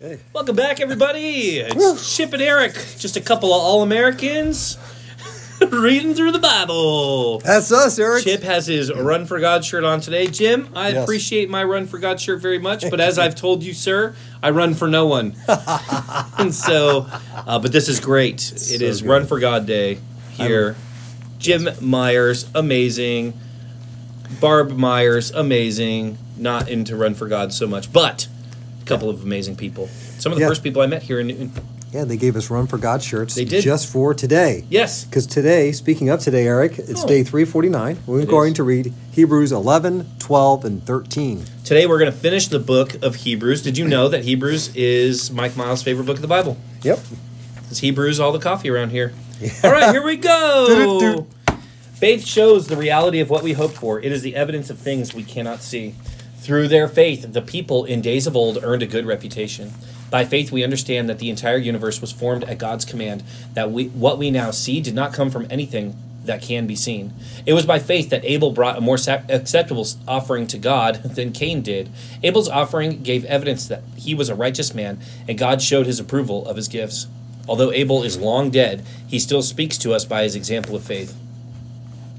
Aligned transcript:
Hey. 0.00 0.20
Welcome 0.32 0.54
back, 0.54 0.80
everybody. 0.80 1.58
It's 1.58 2.16
Chip 2.16 2.32
and 2.32 2.40
Eric, 2.40 2.72
just 2.98 3.16
a 3.16 3.20
couple 3.20 3.52
of 3.52 3.60
all 3.60 3.82
Americans 3.82 4.78
reading 5.72 6.14
through 6.14 6.30
the 6.30 6.38
Bible. 6.38 7.40
That's 7.40 7.72
us, 7.72 7.98
Eric. 7.98 8.22
Chip 8.22 8.42
has 8.42 8.66
his 8.68 8.92
Run 8.94 9.26
for 9.26 9.40
God 9.40 9.64
shirt 9.64 9.82
on 9.82 10.00
today. 10.00 10.28
Jim, 10.28 10.68
I 10.72 10.90
Yes. 10.90 11.02
appreciate 11.02 11.50
my 11.50 11.64
Run 11.64 11.88
for 11.88 11.98
God 11.98 12.20
shirt 12.20 12.40
very 12.40 12.60
much, 12.60 12.88
but 12.90 13.00
as 13.00 13.18
I've 13.18 13.34
told 13.34 13.64
you, 13.64 13.74
sir, 13.74 14.14
I 14.40 14.50
run 14.50 14.74
for 14.74 14.86
no 14.86 15.06
one. 15.06 15.34
and 16.38 16.54
so, 16.54 17.08
uh, 17.34 17.58
but 17.58 17.72
this 17.72 17.88
is 17.88 17.98
great. 17.98 18.52
It 18.52 18.80
is 18.82 18.98
so 18.98 19.02
good. 19.04 19.10
Run 19.10 19.26
for 19.26 19.40
God 19.40 19.66
Day 19.66 19.98
here. 20.30 20.76
Jim 21.38 21.68
Myers, 21.80 22.48
amazing. 22.54 23.32
Barb 24.40 24.70
Myers, 24.76 25.32
amazing. 25.32 26.18
Not 26.36 26.68
into 26.68 26.94
Run 26.94 27.14
for 27.14 27.26
God 27.26 27.52
so 27.52 27.66
much, 27.66 27.92
but 27.92 28.28
couple 28.88 29.08
of 29.10 29.22
amazing 29.22 29.56
people. 29.56 29.88
Some 30.18 30.32
of 30.32 30.38
the 30.38 30.42
Yeah. 30.42 30.48
first 30.48 30.62
people 30.62 30.82
I 30.82 30.86
met 30.86 31.02
here 31.02 31.20
in 31.20 31.28
Newton. 31.28 31.52
Yeah, 31.92 32.04
they 32.04 32.16
gave 32.18 32.36
us 32.36 32.50
Run 32.50 32.66
for 32.66 32.76
God 32.76 33.02
shirts 33.02 33.34
They 33.34 33.46
did. 33.46 33.62
just 33.62 33.86
for 33.86 34.12
today. 34.12 34.64
Yes. 34.68 35.04
Because 35.04 35.26
today, 35.26 35.72
speaking 35.72 36.10
of 36.10 36.20
today, 36.20 36.46
Eric, 36.46 36.78
it's 36.78 37.02
Oh. 37.02 37.06
day 37.08 37.22
349. 37.22 37.96
We're 38.06 38.20
It 38.20 38.28
going 38.28 38.52
is. 38.52 38.56
to 38.56 38.62
read 38.62 38.92
Hebrews 39.12 39.52
11, 39.52 40.04
12, 40.18 40.64
and 40.66 40.84
13. 40.84 41.44
Today 41.64 41.86
we're 41.86 41.98
going 41.98 42.12
to 42.12 42.16
finish 42.16 42.48
the 42.48 42.58
book 42.58 42.96
of 43.02 43.14
Hebrews. 43.16 43.62
Did 43.62 43.78
you 43.78 43.88
know 43.88 44.08
that 44.08 44.24
Hebrews 44.24 44.70
is 44.74 45.30
Mike 45.30 45.56
Miles' 45.56 45.82
favorite 45.82 46.04
book 46.04 46.16
of 46.16 46.22
the 46.22 46.28
Bible? 46.28 46.58
Yep. 46.82 46.98
It's 47.70 47.80
Hebrews 47.80 48.20
all 48.20 48.32
the 48.32 48.38
coffee 48.38 48.68
around 48.70 48.90
here. 48.90 49.12
All 49.64 49.70
right, 49.70 49.90
here 49.92 50.02
we 50.04 50.16
go. 50.16 51.26
Faith 51.94 52.24
shows 52.26 52.66
the 52.68 52.76
reality 52.76 53.18
of 53.20 53.28
what 53.30 53.42
we 53.42 53.54
hope 53.54 53.72
for. 53.72 53.98
It 54.00 54.12
is 54.12 54.22
the 54.22 54.36
evidence 54.36 54.68
of 54.70 54.78
things 54.78 55.14
we 55.14 55.22
cannot 55.24 55.62
see. 55.62 55.94
Through 56.38 56.68
their 56.68 56.88
faith, 56.88 57.32
the 57.32 57.42
people 57.42 57.84
in 57.84 58.00
days 58.00 58.26
of 58.26 58.36
old 58.36 58.58
earned 58.62 58.82
a 58.82 58.86
good 58.86 59.06
reputation. 59.06 59.72
By 60.10 60.24
faith, 60.24 60.50
we 60.50 60.64
understand 60.64 61.08
that 61.08 61.18
the 61.18 61.30
entire 61.30 61.58
universe 61.58 62.00
was 62.00 62.12
formed 62.12 62.44
at 62.44 62.58
God's 62.58 62.84
command, 62.84 63.22
that 63.54 63.70
we, 63.70 63.88
what 63.88 64.18
we 64.18 64.30
now 64.30 64.50
see 64.52 64.80
did 64.80 64.94
not 64.94 65.12
come 65.12 65.30
from 65.30 65.46
anything 65.50 65.96
that 66.24 66.40
can 66.40 66.66
be 66.66 66.76
seen. 66.76 67.12
It 67.44 67.54
was 67.54 67.66
by 67.66 67.78
faith 67.78 68.08
that 68.10 68.24
Abel 68.24 68.52
brought 68.52 68.78
a 68.78 68.80
more 68.80 68.96
sac- 68.96 69.28
acceptable 69.28 69.86
offering 70.06 70.46
to 70.46 70.58
God 70.58 71.02
than 71.16 71.32
Cain 71.32 71.60
did. 71.60 71.90
Abel's 72.22 72.48
offering 72.48 73.02
gave 73.02 73.24
evidence 73.24 73.66
that 73.66 73.82
he 73.96 74.14
was 74.14 74.28
a 74.28 74.34
righteous 74.34 74.72
man, 74.72 75.00
and 75.26 75.36
God 75.36 75.60
showed 75.60 75.86
his 75.86 76.00
approval 76.00 76.46
of 76.46 76.56
his 76.56 76.68
gifts. 76.68 77.08
Although 77.48 77.72
Abel 77.72 78.02
is 78.04 78.18
long 78.18 78.50
dead, 78.50 78.84
he 79.06 79.18
still 79.18 79.42
speaks 79.42 79.76
to 79.78 79.92
us 79.92 80.04
by 80.04 80.22
his 80.22 80.36
example 80.36 80.76
of 80.76 80.84
faith. 80.84 81.16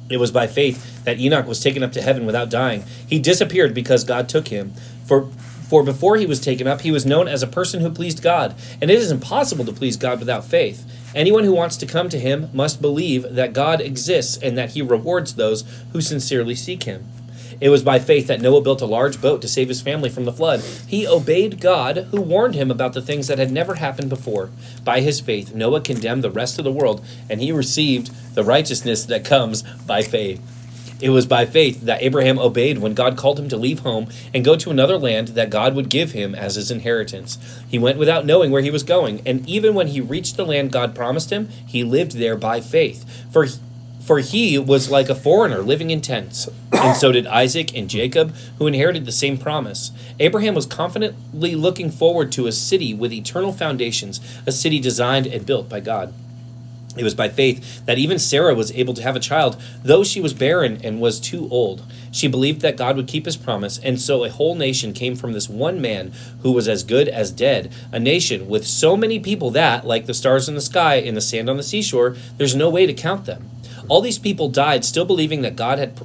It 0.10 0.18
was 0.18 0.32
by 0.32 0.48
faith 0.48 1.04
that 1.04 1.20
Enoch 1.20 1.48
was 1.48 1.62
taken 1.62 1.84
up 1.84 1.92
to 1.94 2.02
heaven 2.02 2.26
without 2.26 2.50
dying. 2.50 2.84
He 3.08 3.20
disappeared 3.20 3.74
because 3.74 4.04
God 4.04 4.28
took 4.28 4.48
him. 4.48 4.74
For 5.06 5.30
for 5.70 5.84
before 5.84 6.18
he 6.18 6.26
was 6.26 6.42
taken 6.42 6.66
up, 6.66 6.82
he 6.82 6.90
was 6.90 7.06
known 7.06 7.28
as 7.28 7.44
a 7.44 7.48
person 7.48 7.82
who 7.82 7.92
pleased 7.92 8.24
God, 8.24 8.56
and 8.82 8.90
it 8.90 8.98
is 8.98 9.12
impossible 9.12 9.66
to 9.66 9.72
please 9.72 9.98
God 9.98 10.18
without 10.18 10.44
faith. 10.44 10.84
Anyone 11.14 11.44
who 11.44 11.54
wants 11.54 11.78
to 11.78 11.86
come 11.86 12.10
to 12.10 12.18
him 12.18 12.50
must 12.54 12.82
believe 12.82 13.36
that 13.36 13.54
God 13.54 13.80
exists 13.80 14.38
and 14.42 14.58
that 14.58 14.72
he 14.72 14.82
rewards 14.82 15.36
those 15.36 15.64
who 15.94 16.02
sincerely 16.02 16.56
seek 16.56 16.84
him. 16.84 17.08
It 17.62 17.70
was 17.70 17.84
by 17.84 18.00
faith 18.00 18.28
that 18.28 18.42
Noah 18.42 18.62
built 18.62 18.82
a 18.82 18.86
large 18.86 19.22
boat 19.22 19.42
to 19.42 19.48
save 19.48 19.68
his 19.68 19.82
family 19.82 20.10
from 20.10 20.26
the 20.26 20.32
flood. 20.32 20.62
He 20.88 21.06
obeyed 21.06 21.60
God, 21.60 22.08
who 22.12 22.22
warned 22.22 22.56
him 22.56 22.72
about 22.72 22.94
the 22.94 23.02
things 23.02 23.28
that 23.28 23.38
had 23.38 23.52
never 23.52 23.76
happened 23.76 24.10
before. 24.10 24.50
By 24.86 25.02
his 25.02 25.20
faith, 25.20 25.54
Noah 25.54 25.82
condemned 25.82 26.24
the 26.24 26.32
rest 26.32 26.58
of 26.58 26.64
the 26.64 26.72
world, 26.72 27.06
and 27.30 27.42
he 27.42 27.52
received 27.52 28.12
the 28.36 28.44
righteousness 28.44 29.04
that 29.06 29.26
comes 29.26 29.64
by 29.86 30.04
faith. 30.04 30.42
It 31.02 31.12
was 31.12 31.26
by 31.26 31.46
faith 31.46 31.82
that 31.82 32.02
Abraham 32.02 32.38
obeyed 32.38 32.80
when 32.80 32.94
God 32.94 33.18
called 33.18 33.40
him 33.40 33.48
to 33.50 33.58
leave 33.58 33.80
home 33.80 34.10
and 34.34 34.44
go 34.44 34.58
to 34.58 34.70
another 34.70 34.98
land 34.98 35.30
that 35.30 35.50
God 35.50 35.74
would 35.74 35.90
give 35.90 36.12
him 36.12 36.36
as 36.36 36.56
his 36.56 36.72
inheritance. 36.72 37.38
He 37.70 37.80
went 37.80 37.98
without 37.98 38.26
knowing 38.26 38.52
where 38.52 38.62
he 38.62 38.72
was 38.72 38.84
going, 38.84 39.22
and 39.26 39.48
even 39.48 39.74
when 39.74 39.88
he 39.88 40.02
reached 40.02 40.36
the 40.36 40.46
land 40.46 40.74
God 40.74 40.94
promised 40.94 41.30
him, 41.30 41.48
he 41.66 41.86
lived 41.86 42.14
there 42.14 42.36
by 42.36 42.60
faith. 42.60 43.06
For 43.32 43.48
for 44.10 44.18
he 44.18 44.58
was 44.58 44.90
like 44.90 45.08
a 45.08 45.14
foreigner 45.14 45.60
living 45.60 45.92
in 45.92 46.02
tents. 46.02 46.50
And 46.72 46.98
so 46.98 47.12
did 47.12 47.28
Isaac 47.28 47.78
and 47.78 47.88
Jacob, 47.88 48.34
who 48.58 48.66
inherited 48.66 49.06
the 49.06 49.12
same 49.12 49.38
promise. 49.38 49.92
Abraham 50.20 50.56
was 50.56 50.66
confidently 50.66 51.54
looking 51.54 51.92
forward 51.92 52.32
to 52.32 52.48
a 52.48 52.52
city 52.52 52.92
with 52.92 53.14
eternal 53.14 53.54
foundations, 53.54 54.20
a 54.48 54.52
city 54.52 54.80
designed 54.80 55.28
and 55.28 55.46
built 55.46 55.70
by 55.70 55.80
God. 55.80 56.12
It 56.98 57.04
was 57.04 57.14
by 57.14 57.30
faith 57.30 57.86
that 57.86 58.00
even 58.00 58.18
Sarah 58.18 58.56
was 58.56 58.72
able 58.72 58.96
to 58.96 59.04
have 59.04 59.16
a 59.16 59.20
child, 59.20 59.62
though 59.84 60.04
she 60.04 60.20
was 60.20 60.34
barren 60.34 60.82
and 60.84 61.00
was 61.00 61.20
too 61.20 61.48
old. 61.52 61.84
She 62.12 62.28
believed 62.28 62.62
that 62.62 62.78
God 62.78 62.96
would 62.96 63.08
keep 63.08 63.26
his 63.26 63.38
promise, 63.38 63.78
and 63.78 64.02
so 64.02 64.24
a 64.24 64.32
whole 64.32 64.56
nation 64.56 64.92
came 64.92 65.16
from 65.16 65.34
this 65.34 65.48
one 65.48 65.80
man 65.80 66.14
who 66.42 66.52
was 66.52 66.68
as 66.68 66.82
good 66.82 67.08
as 67.08 67.30
dead. 67.30 67.72
A 67.92 68.00
nation 68.00 68.50
with 68.50 68.66
so 68.66 68.98
many 68.98 69.20
people 69.20 69.52
that, 69.52 69.86
like 69.86 70.08
the 70.08 70.16
stars 70.16 70.50
in 70.50 70.56
the 70.56 70.62
sky 70.62 70.96
and 70.96 71.16
the 71.16 71.22
sand 71.22 71.48
on 71.48 71.58
the 71.58 71.64
seashore, 71.64 72.16
there's 72.38 72.56
no 72.56 72.72
way 72.72 72.88
to 72.88 72.94
count 72.94 73.26
them. 73.26 73.52
All 73.90 74.02
these 74.02 74.20
people 74.20 74.50
died 74.50 74.86
still 74.86 75.06
believing 75.06 75.42
that 75.42 75.56
God 75.56 75.80
had 75.80 76.00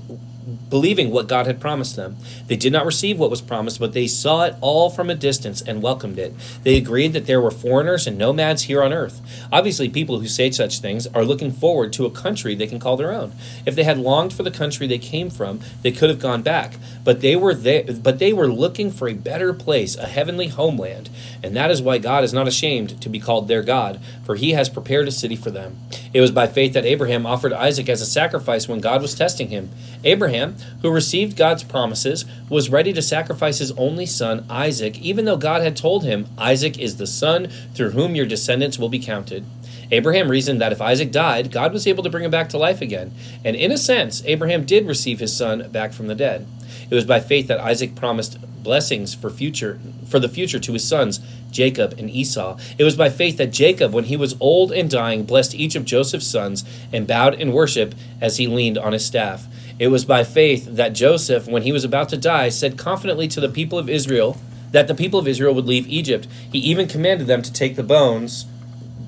believing 0.70 1.10
what 1.10 1.28
God 1.28 1.46
had 1.46 1.60
promised 1.60 1.96
them. 1.96 2.16
They 2.46 2.56
did 2.56 2.72
not 2.72 2.86
receive 2.86 3.18
what 3.18 3.30
was 3.30 3.40
promised, 3.40 3.78
but 3.78 3.92
they 3.92 4.06
saw 4.06 4.44
it 4.44 4.54
all 4.60 4.90
from 4.90 5.10
a 5.10 5.14
distance 5.14 5.62
and 5.62 5.82
welcomed 5.82 6.18
it. 6.18 6.34
They 6.62 6.76
agreed 6.76 7.12
that 7.12 7.26
there 7.26 7.40
were 7.40 7.50
foreigners 7.50 8.06
and 8.06 8.18
nomads 8.18 8.62
here 8.62 8.82
on 8.82 8.92
earth. 8.92 9.20
Obviously, 9.52 9.88
people 9.88 10.20
who 10.20 10.26
say 10.26 10.50
such 10.50 10.78
things 10.78 11.06
are 11.08 11.24
looking 11.24 11.52
forward 11.52 11.92
to 11.94 12.06
a 12.06 12.10
country 12.10 12.54
they 12.54 12.66
can 12.66 12.80
call 12.80 12.96
their 12.96 13.12
own. 13.12 13.32
If 13.66 13.74
they 13.74 13.84
had 13.84 13.98
longed 13.98 14.32
for 14.32 14.42
the 14.42 14.50
country 14.50 14.86
they 14.86 14.98
came 14.98 15.30
from, 15.30 15.60
they 15.82 15.92
could 15.92 16.10
have 16.10 16.18
gone 16.20 16.42
back, 16.42 16.74
but 17.04 17.20
they 17.20 17.36
were 17.36 17.54
there, 17.54 17.84
but 17.84 18.18
they 18.18 18.32
were 18.32 18.48
looking 18.48 18.90
for 18.90 19.08
a 19.08 19.14
better 19.14 19.52
place, 19.52 19.96
a 19.96 20.06
heavenly 20.06 20.48
homeland, 20.48 21.10
and 21.42 21.56
that 21.56 21.70
is 21.70 21.82
why 21.82 21.98
God 21.98 22.24
is 22.24 22.32
not 22.32 22.48
ashamed 22.48 23.00
to 23.00 23.08
be 23.08 23.20
called 23.20 23.48
their 23.48 23.62
God, 23.62 24.00
for 24.24 24.34
he 24.34 24.52
has 24.52 24.68
prepared 24.68 25.08
a 25.08 25.12
city 25.12 25.36
for 25.36 25.50
them. 25.50 25.78
It 26.12 26.20
was 26.20 26.30
by 26.30 26.46
faith 26.46 26.72
that 26.72 26.84
Abraham 26.84 27.26
offered 27.26 27.52
Isaac 27.52 27.88
as 27.88 28.00
a 28.00 28.06
sacrifice 28.06 28.68
when 28.68 28.80
God 28.80 29.02
was 29.02 29.14
testing 29.14 29.48
him. 29.48 29.70
Abraham, 30.04 30.53
who 30.82 30.90
received 30.90 31.36
God's 31.36 31.62
promises, 31.62 32.24
was 32.48 32.70
ready 32.70 32.92
to 32.92 33.02
sacrifice 33.02 33.58
his 33.58 33.72
only 33.72 34.06
son, 34.06 34.44
Isaac, 34.48 34.98
even 35.00 35.24
though 35.24 35.36
God 35.36 35.62
had 35.62 35.76
told 35.76 36.04
him, 36.04 36.26
Isaac 36.38 36.78
is 36.78 36.96
the 36.96 37.06
son 37.06 37.48
through 37.74 37.90
whom 37.90 38.14
your 38.14 38.26
descendants 38.26 38.78
will 38.78 38.88
be 38.88 38.98
counted. 38.98 39.44
Abraham 39.90 40.30
reasoned 40.30 40.60
that 40.60 40.72
if 40.72 40.80
Isaac 40.80 41.12
died, 41.12 41.52
God 41.52 41.72
was 41.72 41.86
able 41.86 42.02
to 42.02 42.10
bring 42.10 42.24
him 42.24 42.30
back 42.30 42.48
to 42.50 42.58
life 42.58 42.80
again. 42.80 43.12
And 43.44 43.54
in 43.54 43.70
a 43.70 43.78
sense, 43.78 44.22
Abraham 44.24 44.64
did 44.64 44.86
receive 44.86 45.20
his 45.20 45.36
son 45.36 45.70
back 45.70 45.92
from 45.92 46.06
the 46.06 46.14
dead. 46.14 46.46
It 46.90 46.94
was 46.94 47.04
by 47.04 47.20
faith 47.20 47.48
that 47.48 47.60
Isaac 47.60 47.94
promised 47.94 48.38
blessings 48.62 49.14
for 49.14 49.30
future 49.30 49.78
for 50.08 50.18
the 50.18 50.28
future 50.28 50.58
to 50.58 50.72
his 50.72 50.86
sons 50.86 51.20
Jacob 51.50 51.94
and 51.98 52.10
Esau. 52.10 52.58
It 52.78 52.84
was 52.84 52.96
by 52.96 53.10
faith 53.10 53.36
that 53.36 53.52
Jacob 53.52 53.92
when 53.92 54.04
he 54.04 54.16
was 54.16 54.36
old 54.40 54.72
and 54.72 54.90
dying 54.90 55.24
blessed 55.24 55.54
each 55.54 55.76
of 55.76 55.84
Joseph's 55.84 56.26
sons 56.26 56.64
and 56.92 57.06
bowed 57.06 57.34
in 57.34 57.52
worship 57.52 57.94
as 58.20 58.38
he 58.38 58.46
leaned 58.46 58.78
on 58.78 58.92
his 58.92 59.04
staff. 59.04 59.46
It 59.78 59.88
was 59.88 60.04
by 60.04 60.24
faith 60.24 60.66
that 60.66 60.92
Joseph 60.92 61.46
when 61.46 61.62
he 61.62 61.72
was 61.72 61.84
about 61.84 62.08
to 62.10 62.16
die 62.16 62.48
said 62.48 62.78
confidently 62.78 63.28
to 63.28 63.40
the 63.40 63.48
people 63.48 63.78
of 63.78 63.88
Israel 63.88 64.38
that 64.70 64.88
the 64.88 64.94
people 64.94 65.18
of 65.18 65.28
Israel 65.28 65.54
would 65.54 65.66
leave 65.66 65.86
Egypt. 65.88 66.26
He 66.52 66.58
even 66.58 66.88
commanded 66.88 67.26
them 67.26 67.42
to 67.42 67.52
take 67.52 67.76
the 67.76 67.82
bones 67.82 68.46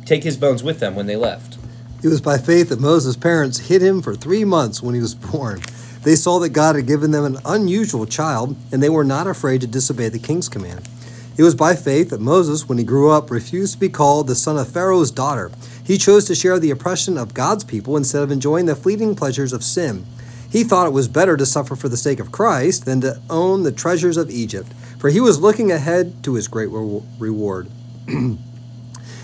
take 0.07 0.23
his 0.23 0.37
bones 0.37 0.63
with 0.63 0.81
them 0.81 0.95
when 0.95 1.07
they 1.07 1.17
left. 1.17 1.59
It 2.03 2.09
was 2.09 2.21
by 2.21 2.39
faith 2.39 2.69
that 2.69 2.81
Moses' 2.81 3.17
parents 3.17 3.59
hid 3.59 3.83
him 3.83 4.01
for 4.01 4.15
three 4.15 4.45
months 4.45 4.83
when 4.83 4.95
he 4.95 5.01
was 5.01 5.15
born. 5.33 5.61
They 6.03 6.15
saw 6.15 6.39
that 6.39 6.51
God 6.51 6.77
had 6.77 6.87
given 6.87 7.11
them 7.11 7.25
an 7.25 7.39
unusual 7.45 8.07
child, 8.07 8.57
and 8.71 8.81
they 8.81 8.89
were 8.89 9.05
not 9.05 9.27
afraid 9.27 9.61
to 9.63 9.67
disobey 9.67 10.09
the 10.09 10.21
king's 10.21 10.49
command. 10.49 10.89
It 11.37 11.43
was 11.43 11.57
by 11.57 11.75
faith 11.75 12.11
that 12.11 12.21
Moses, 12.21 12.69
when 12.69 12.79
he 12.79 12.85
grew 12.85 13.11
up, 13.11 13.31
refused 13.31 13.75
to 13.75 13.81
be 13.81 13.89
called 13.89 14.27
the 14.27 14.35
son 14.35 14.57
of 14.57 14.71
Pharaoh's 14.71 15.11
daughter. 15.11 15.51
He 15.85 15.99
chose 15.99 16.25
to 16.27 16.35
share 16.35 16.59
the 16.59 16.71
oppression 16.71 17.19
of 17.19 17.35
God's 17.35 17.65
people 17.65 17.97
instead 17.97 18.23
of 18.23 18.31
enjoying 18.31 18.67
the 18.67 18.77
fleeting 18.77 19.17
pleasures 19.17 19.53
of 19.53 19.65
sin. 19.65 20.07
He 20.51 20.65
thought 20.65 20.87
it 20.87 20.93
was 20.93 21.09
better 21.09 21.37
to 21.37 21.47
suffer 21.47 21.77
for 21.77 21.89
the 21.89 21.97
sake 21.97 22.21
of 22.21 22.33
Christ 22.33 22.85
than 22.85 23.01
to 23.01 23.21
own 23.29 23.63
the 23.63 23.73
treasures 23.73 24.17
of 24.17 24.31
Egypt, 24.31 24.73
for 24.99 25.11
he 25.11 25.21
was 25.21 25.41
looking 25.41 25.71
ahead 25.71 26.23
to 26.25 26.35
his 26.35 26.49
great 26.49 26.71
reward. 26.71 27.69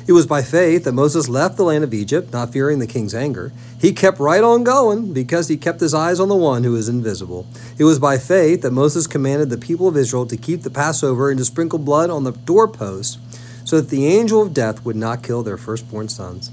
It 0.05 0.13
was 0.13 0.27
by 0.27 0.43
faith 0.43 0.83
that 0.85 0.93
Moses 0.93 1.29
left 1.29 1.57
the 1.57 1.63
land 1.63 1.85
of 1.85 1.95
Egypt, 1.95 2.33
not 2.33 2.53
fearing 2.53 2.81
the 2.81 2.89
king's 2.89 3.15
anger. 3.15 3.53
He 3.81 3.93
kept 3.93 4.19
right 4.19 4.43
on 4.43 4.65
going 4.65 5.13
because 5.13 5.47
he 5.47 5.57
kept 5.57 5.81
his 5.81 5.95
eyes 5.95 6.19
on 6.19 6.29
the 6.29 6.35
one 6.35 6.65
who 6.65 6.75
is 6.75 6.89
invisible. 6.89 7.47
It 7.79 7.85
was 7.85 8.01
by 8.01 8.19
faith 8.19 8.63
that 8.63 8.73
Moses 8.73 9.07
commanded 9.07 9.49
the 9.49 9.59
people 9.59 9.87
of 9.87 9.97
Israel 9.97 10.27
to 10.27 10.37
keep 10.37 10.63
the 10.63 10.71
Passover 10.71 11.31
and 11.31 11.39
to 11.39 11.45
sprinkle 11.45 11.79
blood 11.79 12.11
on 12.11 12.25
the 12.25 12.33
doorposts 12.33 13.19
so 13.65 13.81
that 13.81 13.91
the 13.91 14.07
angel 14.07 14.43
of 14.43 14.53
death 14.53 14.85
would 14.85 14.97
not 14.97 15.23
kill 15.23 15.45
their 15.45 15.57
firstborn 15.57 16.09
sons. 16.09 16.51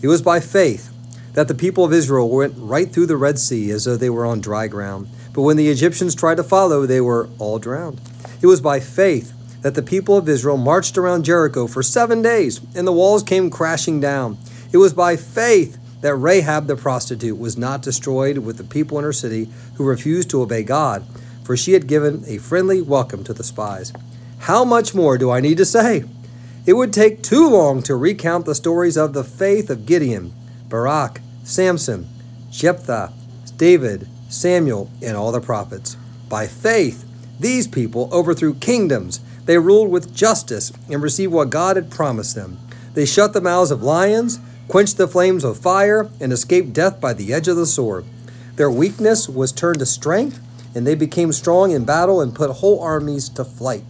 It 0.00 0.06
was 0.06 0.22
by 0.22 0.38
faith 0.38 0.91
that 1.34 1.48
the 1.48 1.54
people 1.54 1.84
of 1.84 1.92
Israel 1.92 2.28
went 2.28 2.54
right 2.56 2.90
through 2.90 3.06
the 3.06 3.16
Red 3.16 3.38
Sea 3.38 3.70
as 3.70 3.84
though 3.84 3.96
they 3.96 4.10
were 4.10 4.26
on 4.26 4.40
dry 4.40 4.68
ground. 4.68 5.08
But 5.32 5.42
when 5.42 5.56
the 5.56 5.68
Egyptians 5.68 6.14
tried 6.14 6.36
to 6.36 6.44
follow, 6.44 6.84
they 6.84 7.00
were 7.00 7.28
all 7.38 7.58
drowned. 7.58 8.00
It 8.40 8.46
was 8.46 8.60
by 8.60 8.80
faith 8.80 9.32
that 9.62 9.74
the 9.74 9.82
people 9.82 10.16
of 10.16 10.28
Israel 10.28 10.56
marched 10.56 10.98
around 10.98 11.24
Jericho 11.24 11.66
for 11.66 11.82
seven 11.82 12.20
days, 12.20 12.60
and 12.74 12.86
the 12.86 12.92
walls 12.92 13.22
came 13.22 13.48
crashing 13.48 14.00
down. 14.00 14.36
It 14.72 14.78
was 14.78 14.92
by 14.92 15.16
faith 15.16 15.78
that 16.02 16.16
Rahab 16.16 16.66
the 16.66 16.76
prostitute 16.76 17.38
was 17.38 17.56
not 17.56 17.80
destroyed 17.80 18.38
with 18.38 18.58
the 18.58 18.64
people 18.64 18.98
in 18.98 19.04
her 19.04 19.12
city 19.12 19.48
who 19.76 19.84
refused 19.84 20.30
to 20.30 20.42
obey 20.42 20.64
God, 20.64 21.04
for 21.44 21.56
she 21.56 21.72
had 21.72 21.86
given 21.86 22.24
a 22.26 22.38
friendly 22.38 22.82
welcome 22.82 23.22
to 23.24 23.32
the 23.32 23.44
spies. 23.44 23.92
How 24.40 24.64
much 24.64 24.94
more 24.94 25.16
do 25.16 25.30
I 25.30 25.40
need 25.40 25.58
to 25.58 25.64
say? 25.64 26.04
It 26.66 26.72
would 26.74 26.92
take 26.92 27.22
too 27.22 27.48
long 27.48 27.82
to 27.84 27.94
recount 27.94 28.44
the 28.44 28.54
stories 28.54 28.96
of 28.96 29.12
the 29.12 29.24
faith 29.24 29.70
of 29.70 29.86
Gideon, 29.86 30.32
Barak, 30.72 31.20
Samson, 31.44 32.08
Jephthah, 32.50 33.12
David, 33.58 34.08
Samuel, 34.30 34.90
and 35.02 35.18
all 35.18 35.30
the 35.30 35.38
prophets. 35.38 35.98
By 36.30 36.46
faith, 36.46 37.04
these 37.38 37.68
people 37.68 38.08
overthrew 38.10 38.54
kingdoms. 38.54 39.20
They 39.44 39.58
ruled 39.58 39.90
with 39.90 40.16
justice 40.16 40.72
and 40.90 41.02
received 41.02 41.30
what 41.30 41.50
God 41.50 41.76
had 41.76 41.90
promised 41.90 42.34
them. 42.34 42.58
They 42.94 43.04
shut 43.04 43.34
the 43.34 43.42
mouths 43.42 43.70
of 43.70 43.82
lions, 43.82 44.40
quenched 44.66 44.96
the 44.96 45.06
flames 45.06 45.44
of 45.44 45.58
fire, 45.58 46.08
and 46.18 46.32
escaped 46.32 46.72
death 46.72 46.98
by 47.02 47.12
the 47.12 47.34
edge 47.34 47.48
of 47.48 47.56
the 47.56 47.66
sword. 47.66 48.06
Their 48.56 48.70
weakness 48.70 49.28
was 49.28 49.52
turned 49.52 49.80
to 49.80 49.86
strength, 49.86 50.40
and 50.74 50.86
they 50.86 50.94
became 50.94 51.32
strong 51.32 51.72
in 51.72 51.84
battle 51.84 52.22
and 52.22 52.34
put 52.34 52.50
whole 52.50 52.80
armies 52.80 53.28
to 53.28 53.44
flight. 53.44 53.84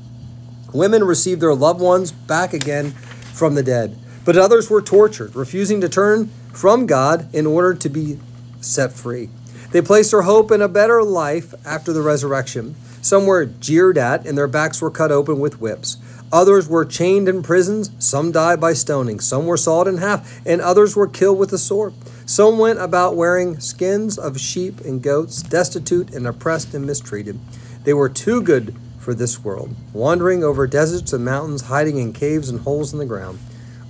Women 0.73 1.05
received 1.05 1.43
their 1.43 1.55
loved 1.55 1.81
ones 1.81 2.11
back 2.11 2.53
again 2.53 2.91
from 2.91 3.55
the 3.55 3.63
dead, 3.63 3.97
but 4.25 4.37
others 4.37 4.69
were 4.69 4.83
tortured, 4.83 5.37
refusing 5.37 5.81
to 5.81 5.89
turn 5.89 6.29
from 6.53 6.87
God 6.87 7.33
in 7.35 7.47
order 7.47 7.75
to 7.75 7.89
be 7.89 8.19
set 8.61 8.93
free. 8.93 9.29
They 9.73 9.81
placed 9.81 10.11
their 10.11 10.23
hope 10.23 10.51
in 10.51 10.61
a 10.61 10.69
better 10.69 11.03
life 11.03 11.55
after 11.65 11.93
the 11.93 12.03
resurrection. 12.03 12.75
Some 13.01 13.27
were 13.27 13.47
jeered 13.47 13.99
at, 13.99 14.27
and 14.27 14.37
their 14.37 14.47
backs 14.47 14.81
were 14.81 14.91
cut 14.91 15.11
open 15.11 15.41
with 15.41 15.61
whips. 15.61 15.97
Others 16.31 16.69
were 16.69 16.85
chained 16.85 17.29
in 17.29 17.43
prisons. 17.43 17.91
Some 17.99 18.33
died 18.33 18.61
by 18.61 18.75
stoning. 18.75 19.21
Some 19.21 19.47
were 19.47 19.57
sawed 19.57 19.89
in 19.89 19.99
half, 19.99 20.41
and 20.47 20.61
others 20.61 20.95
were 20.95 21.09
killed 21.09 21.39
with 21.39 21.51
the 21.51 21.59
sword. 21.59 21.95
Some 22.25 22.59
went 22.59 22.79
about 22.79 23.17
wearing 23.17 23.61
skins 23.61 24.17
of 24.17 24.41
sheep 24.41 24.81
and 24.81 25.03
goats, 25.03 25.43
destitute 25.43 26.15
and 26.15 26.27
oppressed 26.27 26.75
and 26.75 26.87
mistreated. 26.87 27.39
They 27.85 27.93
were 27.93 28.09
too 28.09 28.41
good 28.41 28.75
for 28.99 29.13
this 29.13 29.43
world, 29.43 29.75
wandering 29.93 30.45
over 30.45 30.67
deserts 30.67 31.13
and 31.13 31.25
mountains, 31.25 31.63
hiding 31.63 31.99
in 31.99 32.13
caves 32.13 32.49
and 32.49 32.61
holes 32.61 32.93
in 32.93 32.99
the 32.99 33.05
ground. 33.05 33.39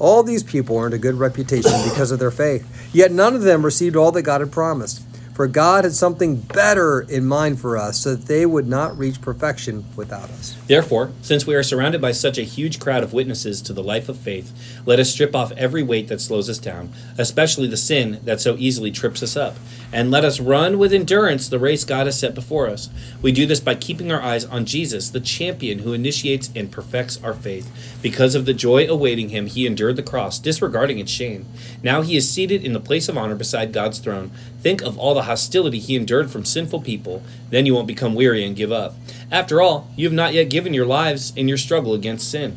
All 0.03 0.25
these 0.25 0.43
people 0.43 0.77
earned 0.79 0.95
a 0.95 0.99
good 0.99 1.15
reputation 1.15 1.71
because 1.85 2.11
of 2.11 2.19
their 2.19 2.33
faith, 2.33 2.67
yet 2.93 3.13
none 3.13 3.37
of 3.37 3.43
them 3.43 3.65
received 3.65 3.95
all 3.95 4.11
that 4.11 4.23
God 4.23 4.41
had 4.41 4.51
promised. 4.51 5.01
For 5.43 5.49
God 5.49 5.83
had 5.83 5.93
something 5.93 6.37
better 6.37 7.01
in 7.01 7.27
mind 7.27 7.59
for 7.59 7.77
us, 7.77 7.99
so 7.99 8.15
that 8.15 8.27
they 8.27 8.47
would 8.47 8.69
not 8.69 8.97
reach 8.97 9.21
perfection 9.21 9.85
without 9.97 10.31
us. 10.31 10.57
Therefore, 10.69 11.11
since 11.21 11.45
we 11.45 11.57
are 11.57 11.65
surrounded 11.65 12.01
by 12.01 12.13
such 12.13 12.39
a 12.39 12.45
huge 12.45 12.79
crowd 12.79 13.03
of 13.03 13.13
witnesses 13.13 13.61
to 13.63 13.73
the 13.73 13.83
life 13.83 14.09
of 14.09 14.17
faith, 14.17 14.53
let 14.87 15.01
us 15.01 15.11
strip 15.11 15.35
off 15.35 15.51
every 15.57 15.83
weight 15.83 16.07
that 16.07 16.21
slows 16.21 16.49
us 16.49 16.59
down, 16.59 16.93
especially 17.19 17.67
the 17.67 17.77
sin 17.77 18.21
that 18.23 18.41
so 18.41 18.55
easily 18.57 18.93
trips 18.93 19.21
us 19.21 19.37
up, 19.37 19.57
and 19.93 20.13
let 20.13 20.25
us 20.25 20.39
run 20.39 20.79
with 20.79 20.93
endurance 20.93 21.49
the 21.49 21.59
race 21.59 21.83
God 21.83 22.07
has 22.07 22.17
set 22.17 22.37
before 22.37 22.69
us. 22.69 22.89
We 23.21 23.33
do 23.33 23.45
this 23.45 23.59
by 23.59 23.75
keeping 23.75 24.13
our 24.13 24.23
eyes 24.23 24.45
on 24.45 24.65
Jesus, 24.65 25.11
the 25.11 25.19
champion 25.19 25.81
who 25.81 25.93
initiates 25.93 26.51
and 26.55 26.71
perfects 26.71 27.21
our 27.21 27.35
faith. 27.35 27.99
Because 28.01 28.37
of 28.37 28.47
the 28.47 28.55
joy 28.55 28.87
awaiting 28.89 29.31
him, 29.31 29.47
he 29.47 29.67
endured 29.67 29.97
the 29.97 30.05
cross, 30.05 30.39
disregarding 30.39 31.01
its 31.01 31.11
shame. 31.11 31.47
Now 31.83 32.03
he 32.03 32.17
is 32.17 32.31
seated 32.31 32.65
in 32.65 32.75
the 32.75 32.81
place 32.81 33.09
of 33.09 33.19
honor 33.19 33.35
beside 33.35 33.73
God's 33.73 33.99
throne. 33.99 34.31
Think 34.63 34.81
of 34.81 34.97
all 34.97 35.15
the 35.15 35.25
hostility 35.25 35.81
he 35.81 35.97
endured 35.97 36.31
from 36.31 36.45
sinful 36.45 36.83
people. 36.83 37.23
Then 37.51 37.67
you 37.67 37.75
won't 37.75 37.89
become 37.89 38.15
weary 38.15 38.45
and 38.45 38.55
give 38.55 38.71
up. 38.71 38.95
After 39.31 39.61
all, 39.61 39.89
you 39.97 40.07
have 40.07 40.15
not 40.15 40.35
yet 40.35 40.51
given 40.51 40.73
your 40.73 40.87
lives 40.87 41.33
in 41.35 41.49
your 41.49 41.59
struggle 41.59 41.95
against 41.95 42.31
sin. 42.31 42.57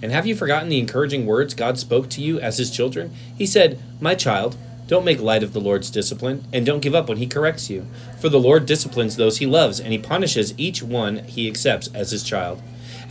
And 0.00 0.12
have 0.12 0.24
you 0.24 0.36
forgotten 0.36 0.68
the 0.68 0.78
encouraging 0.78 1.26
words 1.26 1.54
God 1.54 1.78
spoke 1.78 2.08
to 2.10 2.22
you 2.22 2.38
as 2.38 2.58
his 2.58 2.70
children? 2.70 3.12
He 3.36 3.46
said, 3.46 3.80
My 4.00 4.14
child, 4.14 4.56
don't 4.86 5.04
make 5.04 5.20
light 5.20 5.42
of 5.42 5.52
the 5.52 5.60
Lord's 5.60 5.90
discipline, 5.90 6.44
and 6.52 6.64
don't 6.64 6.82
give 6.82 6.94
up 6.94 7.08
when 7.08 7.18
he 7.18 7.26
corrects 7.26 7.68
you. 7.68 7.86
For 8.20 8.28
the 8.28 8.40
Lord 8.40 8.66
disciplines 8.66 9.16
those 9.16 9.38
he 9.38 9.46
loves, 9.46 9.80
and 9.80 9.92
he 9.92 9.98
punishes 9.98 10.54
each 10.56 10.82
one 10.82 11.24
he 11.24 11.48
accepts 11.48 11.88
as 11.94 12.12
his 12.12 12.22
child. 12.22 12.62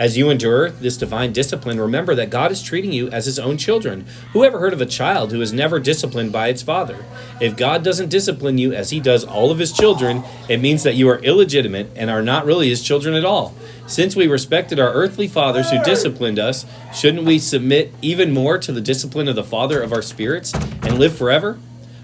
As 0.01 0.17
you 0.17 0.31
endure 0.31 0.71
this 0.71 0.97
divine 0.97 1.31
discipline, 1.31 1.79
remember 1.79 2.15
that 2.15 2.31
God 2.31 2.51
is 2.51 2.63
treating 2.63 2.91
you 2.91 3.07
as 3.09 3.27
his 3.27 3.37
own 3.37 3.55
children. 3.55 4.07
Who 4.33 4.43
ever 4.43 4.57
heard 4.57 4.73
of 4.73 4.81
a 4.81 4.85
child 4.87 5.31
who 5.31 5.41
is 5.41 5.53
never 5.53 5.79
disciplined 5.79 6.31
by 6.31 6.47
its 6.47 6.63
father? 6.63 7.05
If 7.39 7.55
God 7.55 7.83
doesn't 7.83 8.09
discipline 8.09 8.57
you 8.57 8.73
as 8.73 8.89
he 8.89 8.99
does 8.99 9.23
all 9.23 9.51
of 9.51 9.59
his 9.59 9.71
children, 9.71 10.23
it 10.49 10.59
means 10.59 10.81
that 10.81 10.95
you 10.95 11.07
are 11.07 11.19
illegitimate 11.19 11.91
and 11.95 12.09
are 12.09 12.23
not 12.23 12.47
really 12.47 12.69
his 12.69 12.81
children 12.81 13.13
at 13.13 13.25
all. 13.25 13.53
Since 13.85 14.15
we 14.15 14.25
respected 14.25 14.79
our 14.79 14.91
earthly 14.91 15.27
fathers 15.27 15.69
who 15.69 15.83
disciplined 15.83 16.39
us, 16.39 16.65
shouldn't 16.95 17.25
we 17.25 17.37
submit 17.37 17.93
even 18.01 18.33
more 18.33 18.57
to 18.57 18.71
the 18.71 18.81
discipline 18.81 19.27
of 19.27 19.35
the 19.35 19.43
Father 19.43 19.83
of 19.83 19.93
our 19.93 20.01
spirits 20.01 20.51
and 20.55 20.97
live 20.97 21.15
forever? 21.15 21.59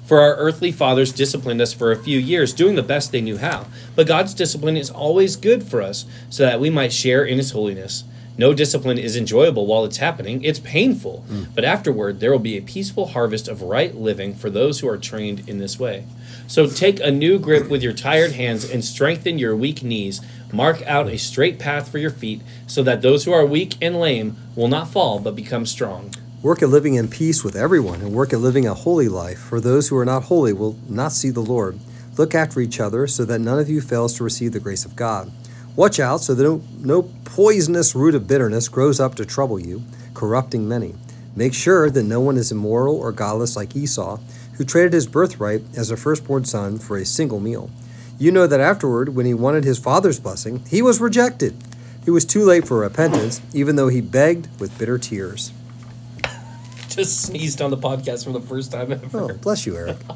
For 0.07 0.21
our 0.21 0.35
earthly 0.37 0.71
fathers 0.71 1.11
disciplined 1.11 1.59
us 1.59 1.73
for 1.73 1.91
a 1.91 2.01
few 2.01 2.17
years, 2.17 2.53
doing 2.53 2.75
the 2.75 2.81
best 2.81 3.11
they 3.11 3.19
knew 3.19 3.37
how. 3.37 3.67
But 3.93 4.07
God's 4.07 4.33
discipline 4.33 4.77
is 4.77 4.89
always 4.89 5.35
good 5.35 5.63
for 5.63 5.81
us, 5.81 6.05
so 6.29 6.43
that 6.43 6.61
we 6.61 6.69
might 6.69 6.93
share 6.93 7.25
in 7.25 7.37
His 7.37 7.51
holiness. 7.51 8.05
No 8.37 8.53
discipline 8.53 8.97
is 8.97 9.17
enjoyable 9.17 9.65
while 9.65 9.83
it's 9.83 9.97
happening, 9.97 10.43
it's 10.45 10.59
painful. 10.59 11.25
Hmm. 11.27 11.43
But 11.53 11.65
afterward, 11.65 12.21
there 12.21 12.31
will 12.31 12.39
be 12.39 12.57
a 12.57 12.61
peaceful 12.61 13.07
harvest 13.07 13.49
of 13.49 13.63
right 13.63 13.93
living 13.93 14.33
for 14.33 14.49
those 14.49 14.79
who 14.79 14.87
are 14.87 14.97
trained 14.97 15.49
in 15.49 15.57
this 15.57 15.77
way. 15.77 16.05
So 16.47 16.67
take 16.67 17.01
a 17.01 17.11
new 17.11 17.37
grip 17.37 17.67
with 17.67 17.83
your 17.83 17.93
tired 17.93 18.31
hands 18.31 18.69
and 18.69 18.85
strengthen 18.85 19.37
your 19.37 19.57
weak 19.57 19.83
knees. 19.83 20.21
Mark 20.53 20.81
out 20.83 21.09
a 21.09 21.17
straight 21.17 21.59
path 21.59 21.91
for 21.91 21.97
your 21.97 22.11
feet, 22.11 22.41
so 22.65 22.81
that 22.83 23.01
those 23.01 23.25
who 23.25 23.33
are 23.33 23.45
weak 23.45 23.75
and 23.81 23.99
lame 23.99 24.37
will 24.55 24.69
not 24.69 24.87
fall 24.87 25.19
but 25.19 25.35
become 25.35 25.65
strong. 25.65 26.13
Work 26.43 26.61
at 26.61 26.69
living 26.69 26.93
in 26.93 27.07
peace 27.07 27.43
with 27.43 27.55
everyone, 27.55 27.99
and 28.01 28.13
work 28.13 28.31
at 28.31 28.39
living 28.39 28.67
a 28.67 28.75
holy 28.75 29.07
life, 29.07 29.39
for 29.39 29.59
those 29.59 29.87
who 29.87 29.97
are 29.97 30.05
not 30.05 30.25
holy 30.25 30.53
will 30.53 30.77
not 30.87 31.11
see 31.11 31.31
the 31.31 31.39
Lord. 31.39 31.79
Look 32.15 32.35
after 32.35 32.59
each 32.59 32.79
other, 32.79 33.07
so 33.07 33.25
that 33.25 33.39
none 33.39 33.57
of 33.57 33.71
you 33.71 33.81
fails 33.81 34.13
to 34.15 34.23
receive 34.23 34.51
the 34.51 34.59
grace 34.59 34.85
of 34.85 34.95
God. 34.95 35.31
Watch 35.75 35.99
out 35.99 36.21
so 36.21 36.35
that 36.35 36.43
no, 36.43 36.61
no 36.77 37.09
poisonous 37.25 37.95
root 37.95 38.13
of 38.13 38.27
bitterness 38.27 38.69
grows 38.69 38.99
up 38.99 39.15
to 39.15 39.25
trouble 39.25 39.59
you, 39.59 39.81
corrupting 40.13 40.67
many. 40.67 40.93
Make 41.35 41.55
sure 41.55 41.89
that 41.89 42.03
no 42.03 42.21
one 42.21 42.37
is 42.37 42.51
immoral 42.51 42.97
or 42.97 43.11
godless 43.11 43.55
like 43.55 43.75
Esau, 43.75 44.19
who 44.57 44.63
traded 44.63 44.93
his 44.93 45.07
birthright 45.07 45.63
as 45.75 45.89
a 45.89 45.97
firstborn 45.97 46.45
son 46.45 46.77
for 46.77 46.97
a 46.97 47.05
single 47.05 47.39
meal. 47.39 47.71
You 48.19 48.31
know 48.31 48.45
that 48.45 48.59
afterward, 48.59 49.15
when 49.15 49.25
he 49.25 49.33
wanted 49.33 49.63
his 49.63 49.79
father's 49.79 50.19
blessing, 50.19 50.63
he 50.69 50.83
was 50.83 51.01
rejected. 51.01 51.55
It 52.05 52.11
was 52.11 52.25
too 52.25 52.45
late 52.45 52.67
for 52.67 52.77
repentance, 52.77 53.41
even 53.55 53.75
though 53.75 53.87
he 53.87 54.01
begged 54.01 54.47
with 54.59 54.77
bitter 54.77 54.99
tears. 54.99 55.51
Just 56.97 57.21
sneezed 57.21 57.61
on 57.61 57.69
the 57.69 57.77
podcast 57.77 58.23
for 58.23 58.31
the 58.31 58.41
first 58.41 58.71
time 58.71 58.91
ever. 58.91 59.21
Oh, 59.21 59.33
bless 59.35 59.67
you, 59.67 59.77
Eric. 59.77 59.97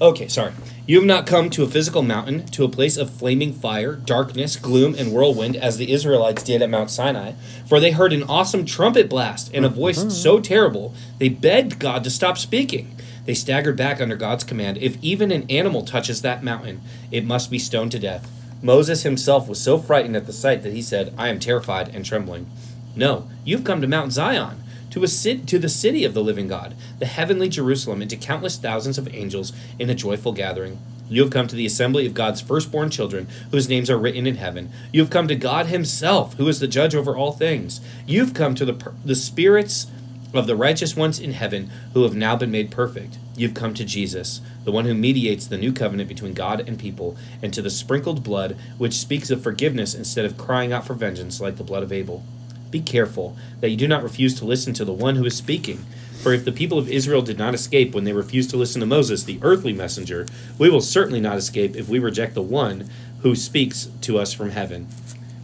Okay, 0.00 0.26
sorry. 0.26 0.52
You 0.84 0.96
have 0.96 1.06
not 1.06 1.28
come 1.28 1.48
to 1.50 1.62
a 1.62 1.68
physical 1.68 2.02
mountain, 2.02 2.44
to 2.46 2.64
a 2.64 2.68
place 2.68 2.96
of 2.96 3.08
flaming 3.08 3.52
fire, 3.52 3.94
darkness, 3.94 4.56
gloom, 4.56 4.96
and 4.98 5.12
whirlwind, 5.12 5.54
as 5.54 5.76
the 5.76 5.92
Israelites 5.92 6.42
did 6.42 6.60
at 6.60 6.70
Mount 6.70 6.90
Sinai, 6.90 7.34
for 7.68 7.78
they 7.78 7.92
heard 7.92 8.12
an 8.12 8.24
awesome 8.24 8.64
trumpet 8.64 9.08
blast 9.08 9.52
and 9.54 9.64
a 9.64 9.68
voice 9.68 10.00
mm-hmm. 10.00 10.10
so 10.10 10.40
terrible 10.40 10.92
they 11.18 11.28
begged 11.28 11.78
God 11.78 12.02
to 12.02 12.10
stop 12.10 12.36
speaking. 12.36 12.96
They 13.26 13.34
staggered 13.34 13.76
back 13.76 14.00
under 14.00 14.16
God's 14.16 14.42
command. 14.42 14.78
If 14.78 15.00
even 15.04 15.30
an 15.30 15.48
animal 15.48 15.84
touches 15.84 16.20
that 16.22 16.42
mountain, 16.42 16.80
it 17.12 17.24
must 17.24 17.48
be 17.48 17.60
stoned 17.60 17.92
to 17.92 18.00
death. 18.00 18.28
Moses 18.60 19.04
himself 19.04 19.48
was 19.48 19.60
so 19.60 19.78
frightened 19.78 20.16
at 20.16 20.26
the 20.26 20.32
sight 20.32 20.64
that 20.64 20.72
he 20.72 20.82
said, 20.82 21.14
I 21.16 21.28
am 21.28 21.38
terrified 21.38 21.94
and 21.94 22.04
trembling. 22.04 22.50
No, 22.96 23.30
you've 23.44 23.62
come 23.62 23.80
to 23.80 23.86
Mount 23.86 24.10
Zion 24.12 24.62
to 24.92 25.02
a 25.02 25.06
to 25.06 25.58
the 25.58 25.68
city 25.68 26.04
of 26.04 26.12
the 26.14 26.22
living 26.22 26.48
God, 26.48 26.74
the 26.98 27.06
heavenly 27.06 27.48
Jerusalem, 27.48 28.02
and 28.02 28.10
to 28.10 28.16
countless 28.16 28.58
thousands 28.58 28.98
of 28.98 29.12
angels 29.14 29.52
in 29.78 29.88
a 29.88 29.94
joyful 29.94 30.32
gathering. 30.32 30.78
You 31.08 31.22
have 31.22 31.32
come 31.32 31.48
to 31.48 31.56
the 31.56 31.66
assembly 31.66 32.06
of 32.06 32.14
God's 32.14 32.42
firstborn 32.42 32.90
children, 32.90 33.26
whose 33.50 33.68
names 33.68 33.88
are 33.88 33.98
written 33.98 34.26
in 34.26 34.36
heaven. 34.36 34.70
You 34.92 35.00
have 35.00 35.10
come 35.10 35.28
to 35.28 35.34
God 35.34 35.66
Himself, 35.66 36.34
who 36.34 36.46
is 36.46 36.60
the 36.60 36.68
judge 36.68 36.94
over 36.94 37.16
all 37.16 37.32
things. 37.32 37.80
You've 38.06 38.34
come 38.34 38.54
to 38.54 38.66
the 38.66 38.92
the 39.04 39.14
spirits 39.14 39.86
of 40.34 40.46
the 40.46 40.56
righteous 40.56 40.94
ones 40.94 41.18
in 41.18 41.32
heaven, 41.32 41.70
who 41.94 42.02
have 42.02 42.14
now 42.14 42.36
been 42.36 42.50
made 42.50 42.70
perfect. 42.70 43.18
You've 43.34 43.54
come 43.54 43.72
to 43.74 43.84
Jesus, 43.84 44.42
the 44.64 44.72
one 44.72 44.84
who 44.84 44.94
mediates 44.94 45.46
the 45.46 45.58
new 45.58 45.72
covenant 45.72 46.08
between 46.08 46.34
God 46.34 46.66
and 46.68 46.78
people, 46.78 47.16
and 47.42 47.52
to 47.54 47.62
the 47.62 47.70
sprinkled 47.70 48.22
blood, 48.22 48.58
which 48.76 48.94
speaks 48.94 49.30
of 49.30 49.42
forgiveness 49.42 49.94
instead 49.94 50.26
of 50.26 50.36
crying 50.38 50.72
out 50.72 50.86
for 50.86 50.94
vengeance 50.94 51.40
like 51.40 51.56
the 51.56 51.64
blood 51.64 51.82
of 51.82 51.92
Abel. 51.92 52.24
Be 52.72 52.80
careful 52.80 53.36
that 53.60 53.68
you 53.68 53.76
do 53.76 53.86
not 53.86 54.02
refuse 54.02 54.34
to 54.38 54.46
listen 54.46 54.72
to 54.74 54.84
the 54.84 54.94
one 54.94 55.16
who 55.16 55.26
is 55.26 55.36
speaking. 55.36 55.84
For 56.22 56.32
if 56.32 56.44
the 56.46 56.52
people 56.52 56.78
of 56.78 56.88
Israel 56.88 57.20
did 57.20 57.38
not 57.38 57.52
escape 57.52 57.94
when 57.94 58.04
they 58.04 58.14
refused 58.14 58.48
to 58.50 58.56
listen 58.56 58.80
to 58.80 58.86
Moses, 58.86 59.24
the 59.24 59.38
earthly 59.42 59.74
messenger, 59.74 60.26
we 60.58 60.70
will 60.70 60.80
certainly 60.80 61.20
not 61.20 61.36
escape 61.36 61.76
if 61.76 61.88
we 61.88 61.98
reject 61.98 62.34
the 62.34 62.40
one 62.40 62.88
who 63.20 63.36
speaks 63.36 63.90
to 64.00 64.18
us 64.18 64.32
from 64.32 64.50
heaven. 64.50 64.86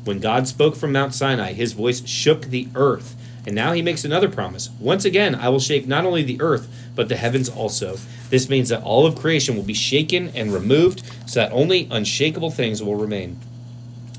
When 0.04 0.20
God 0.20 0.48
spoke 0.48 0.74
from 0.74 0.92
Mount 0.92 1.12
Sinai, 1.12 1.52
his 1.52 1.74
voice 1.74 2.06
shook 2.08 2.46
the 2.46 2.68
earth. 2.74 3.14
And 3.44 3.54
now 3.54 3.72
he 3.72 3.82
makes 3.82 4.06
another 4.06 4.30
promise. 4.30 4.70
Once 4.80 5.04
again, 5.04 5.34
I 5.34 5.50
will 5.50 5.60
shake 5.60 5.86
not 5.86 6.06
only 6.06 6.22
the 6.22 6.40
earth, 6.40 6.66
but 6.94 7.10
the 7.10 7.16
heavens 7.16 7.50
also. 7.50 7.98
This 8.30 8.48
means 8.48 8.70
that 8.70 8.82
all 8.82 9.04
of 9.04 9.16
creation 9.16 9.54
will 9.54 9.62
be 9.64 9.74
shaken 9.74 10.30
and 10.34 10.52
removed, 10.52 11.02
so 11.26 11.40
that 11.40 11.52
only 11.52 11.88
unshakable 11.90 12.50
things 12.50 12.82
will 12.82 12.96
remain. 12.96 13.38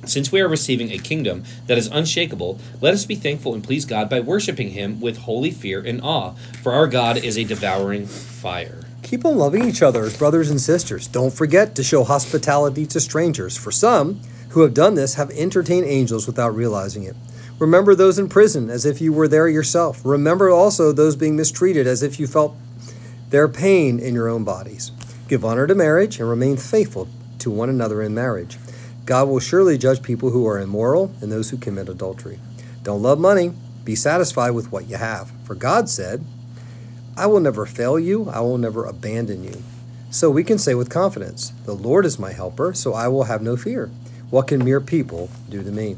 Since 0.09 0.31
we 0.31 0.41
are 0.41 0.47
receiving 0.47 0.91
a 0.91 0.97
kingdom 0.97 1.43
that 1.67 1.77
is 1.77 1.85
unshakable, 1.85 2.57
let 2.81 2.95
us 2.95 3.05
be 3.05 3.13
thankful 3.13 3.53
and 3.53 3.63
please 3.63 3.85
God 3.85 4.09
by 4.09 4.19
worshiping 4.19 4.71
Him 4.71 4.99
with 4.99 5.19
holy 5.19 5.51
fear 5.51 5.81
and 5.81 6.01
awe, 6.01 6.33
for 6.63 6.71
our 6.73 6.87
God 6.87 7.17
is 7.17 7.37
a 7.37 7.43
devouring 7.43 8.07
fire. 8.07 8.81
Keep 9.03 9.23
on 9.23 9.37
loving 9.37 9.65
each 9.65 9.83
other 9.83 10.03
as 10.03 10.17
brothers 10.17 10.49
and 10.49 10.59
sisters. 10.59 11.07
Don't 11.07 11.31
forget 11.31 11.75
to 11.75 11.83
show 11.83 12.03
hospitality 12.03 12.87
to 12.87 12.99
strangers, 12.99 13.55
for 13.55 13.71
some 13.71 14.19
who 14.49 14.61
have 14.61 14.73
done 14.73 14.95
this 14.95 15.13
have 15.13 15.29
entertained 15.29 15.85
angels 15.85 16.25
without 16.25 16.55
realizing 16.55 17.03
it. 17.03 17.15
Remember 17.59 17.93
those 17.93 18.17
in 18.17 18.29
prison 18.29 18.71
as 18.71 18.85
if 18.85 18.99
you 18.99 19.13
were 19.13 19.27
there 19.27 19.47
yourself. 19.47 20.01
Remember 20.03 20.49
also 20.49 20.91
those 20.91 21.15
being 21.15 21.35
mistreated 21.35 21.85
as 21.85 22.01
if 22.01 22.19
you 22.19 22.25
felt 22.25 22.55
their 23.29 23.47
pain 23.47 23.99
in 23.99 24.15
your 24.15 24.27
own 24.27 24.43
bodies. 24.43 24.91
Give 25.27 25.45
honor 25.45 25.67
to 25.67 25.75
marriage 25.75 26.19
and 26.19 26.27
remain 26.27 26.57
faithful 26.57 27.07
to 27.37 27.51
one 27.51 27.69
another 27.69 28.01
in 28.01 28.15
marriage. 28.15 28.57
God 29.09 29.27
will 29.27 29.39
surely 29.39 29.75
judge 29.75 30.03
people 30.03 30.29
who 30.29 30.45
are 30.47 30.59
immoral 30.59 31.11
and 31.19 31.31
those 31.31 31.49
who 31.49 31.57
commit 31.57 31.89
adultery. 31.89 32.39
Don't 32.83 33.01
love 33.01 33.19
money. 33.19 33.53
Be 33.83 33.95
satisfied 33.95 34.51
with 34.51 34.71
what 34.71 34.87
you 34.87 34.97
have. 34.97 35.31
For 35.45 35.55
God 35.55 35.89
said, 35.89 36.23
I 37.17 37.25
will 37.25 37.39
never 37.39 37.65
fail 37.65 37.97
you, 37.97 38.29
I 38.29 38.41
will 38.41 38.59
never 38.59 38.85
abandon 38.85 39.43
you. 39.43 39.63
So 40.11 40.29
we 40.29 40.43
can 40.43 40.59
say 40.59 40.75
with 40.75 40.91
confidence, 40.91 41.53
The 41.65 41.73
Lord 41.73 42.05
is 42.05 42.19
my 42.19 42.33
helper, 42.33 42.75
so 42.75 42.93
I 42.93 43.07
will 43.07 43.23
have 43.23 43.41
no 43.41 43.57
fear. 43.57 43.89
What 44.29 44.47
can 44.47 44.63
mere 44.63 44.79
people 44.79 45.31
do 45.49 45.63
to 45.63 45.71
me? 45.71 45.97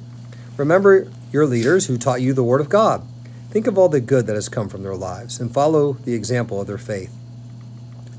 Remember 0.55 1.11
your 1.33 1.45
leaders 1.45 1.87
who 1.87 1.97
taught 1.97 2.21
you 2.21 2.31
the 2.31 2.45
Word 2.45 2.61
of 2.61 2.69
God. 2.69 3.05
Think 3.49 3.67
of 3.67 3.77
all 3.77 3.89
the 3.89 3.99
good 3.99 4.25
that 4.27 4.35
has 4.35 4.47
come 4.47 4.69
from 4.69 4.83
their 4.83 4.95
lives 4.95 5.37
and 5.37 5.53
follow 5.53 5.97
the 6.05 6.13
example 6.13 6.61
of 6.61 6.67
their 6.67 6.77
faith. 6.77 7.13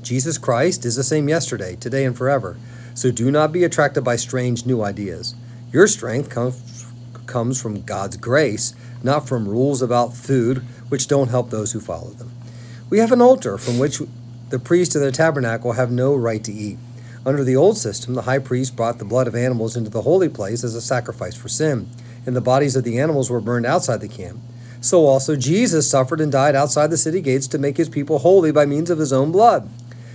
Jesus 0.03 0.37
Christ 0.37 0.85
is 0.85 0.95
the 0.95 1.03
same 1.03 1.27
yesterday, 1.27 1.75
today, 1.77 2.05
and 2.05 2.15
forever. 2.15 2.57
So 2.93 3.11
do 3.11 3.31
not 3.31 3.51
be 3.51 3.63
attracted 3.63 4.03
by 4.03 4.15
strange 4.15 4.65
new 4.65 4.83
ideas. 4.83 5.35
Your 5.71 5.87
strength 5.87 6.29
comes, 6.29 6.85
comes 7.25 7.61
from 7.61 7.81
God's 7.81 8.17
grace, 8.17 8.75
not 9.01 9.27
from 9.27 9.47
rules 9.47 9.81
about 9.81 10.13
food 10.13 10.59
which 10.89 11.07
don't 11.07 11.29
help 11.29 11.49
those 11.49 11.71
who 11.71 11.79
follow 11.79 12.11
them. 12.11 12.31
We 12.89 12.99
have 12.99 13.11
an 13.11 13.21
altar 13.21 13.57
from 13.57 13.79
which 13.79 14.01
the 14.49 14.59
priests 14.59 14.95
of 14.95 15.01
the 15.01 15.11
tabernacle 15.11 15.71
have 15.71 15.91
no 15.91 16.13
right 16.15 16.43
to 16.43 16.53
eat. 16.53 16.77
Under 17.25 17.43
the 17.43 17.55
old 17.55 17.77
system, 17.77 18.13
the 18.13 18.23
high 18.23 18.39
priest 18.39 18.75
brought 18.75 18.99
the 18.99 19.05
blood 19.05 19.27
of 19.27 19.35
animals 19.35 19.75
into 19.75 19.89
the 19.89 20.03
holy 20.03 20.29
place 20.29 20.63
as 20.63 20.75
a 20.75 20.81
sacrifice 20.81 21.35
for 21.35 21.47
sin, 21.47 21.89
and 22.25 22.35
the 22.35 22.41
bodies 22.41 22.75
of 22.75 22.83
the 22.83 22.99
animals 22.99 23.29
were 23.29 23.41
burned 23.41 23.65
outside 23.65 24.01
the 24.01 24.07
camp. 24.07 24.39
So 24.81 25.05
also 25.05 25.37
Jesus 25.37 25.89
suffered 25.89 26.19
and 26.19 26.31
died 26.31 26.55
outside 26.55 26.91
the 26.91 26.97
city 26.97 27.21
gates 27.21 27.47
to 27.47 27.57
make 27.57 27.77
his 27.77 27.87
people 27.87 28.19
holy 28.19 28.51
by 28.51 28.65
means 28.65 28.89
of 28.89 28.99
his 28.99 29.13
own 29.13 29.31
blood. 29.31 29.69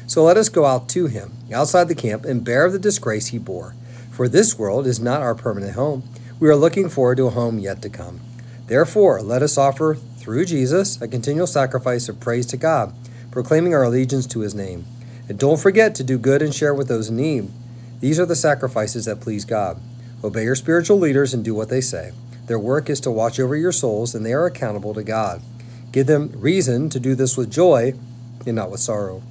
So 0.09 0.25
let 0.25 0.39
us 0.39 0.49
go 0.49 0.65
out 0.65 0.89
to 0.91 1.07
him, 1.07 1.33
outside 1.53 1.87
the 1.89 1.95
camp, 1.95 2.25
and 2.25 2.43
bear 2.43 2.71
the 2.71 2.79
disgrace 2.79 3.27
he 3.27 3.37
bore. 3.37 3.75
For 4.11 4.27
this 4.27 4.59
world 4.59 4.87
is 4.87 4.99
not 4.99 5.21
our 5.21 5.35
permanent 5.35 5.75
home. 5.75 6.03
We 6.41 6.49
are 6.49 6.57
looking 6.57 6.89
forward 6.89 7.19
to 7.19 7.27
a 7.27 7.31
home 7.31 7.59
yet 7.59 7.83
to 7.83 7.91
come. 7.91 8.21
Therefore, 8.69 9.21
let 9.21 9.43
us 9.43 9.59
offer, 9.59 9.95
through 9.95 10.47
Jesus, 10.47 10.99
a 11.03 11.09
continual 11.09 11.47
sacrifice 11.47 12.09
of 12.09 12.21
praise 12.21 12.47
to 12.47 12.57
God, 12.57 12.95
proclaiming 13.31 13.75
our 13.75 13.85
allegiance 13.85 14.27
to 14.29 14.41
his 14.41 14.55
name. 14.55 14.87
And 15.29 15.39
don't 15.39 15.61
forget 15.61 15.95
to 15.97 16.03
do 16.05 16.17
good 16.17 16.41
and 16.41 16.55
share 16.55 16.73
with 16.73 16.89
those 16.89 17.11
in 17.11 17.17
need. 17.17 17.51
These 18.01 18.19
are 18.19 18.27
the 18.27 18.35
sacrifices 18.35 19.05
that 19.05 19.21
please 19.21 19.45
God. 19.45 19.79
Obey 20.25 20.45
your 20.45 20.55
spiritual 20.55 20.99
leaders 20.99 21.35
and 21.35 21.45
do 21.45 21.55
what 21.55 21.69
they 21.69 21.83
say. 21.83 22.13
Their 22.47 22.59
work 22.59 22.89
is 22.89 23.01
to 23.01 23.11
watch 23.11 23.39
over 23.39 23.57
your 23.57 23.73
souls, 23.73 24.15
and 24.15 24.25
they 24.25 24.33
are 24.33 24.47
accountable 24.47 24.95
to 24.95 25.03
God. 25.05 25.43
Give 25.93 26.07
them 26.07 26.33
reason 26.35 26.89
to 26.89 26.99
do 26.99 27.15
this 27.15 27.37
with 27.37 27.51
joy 27.51 27.93
and 28.47 28.57
not 28.57 28.71
with 28.71 28.81
sorrow 28.81 29.23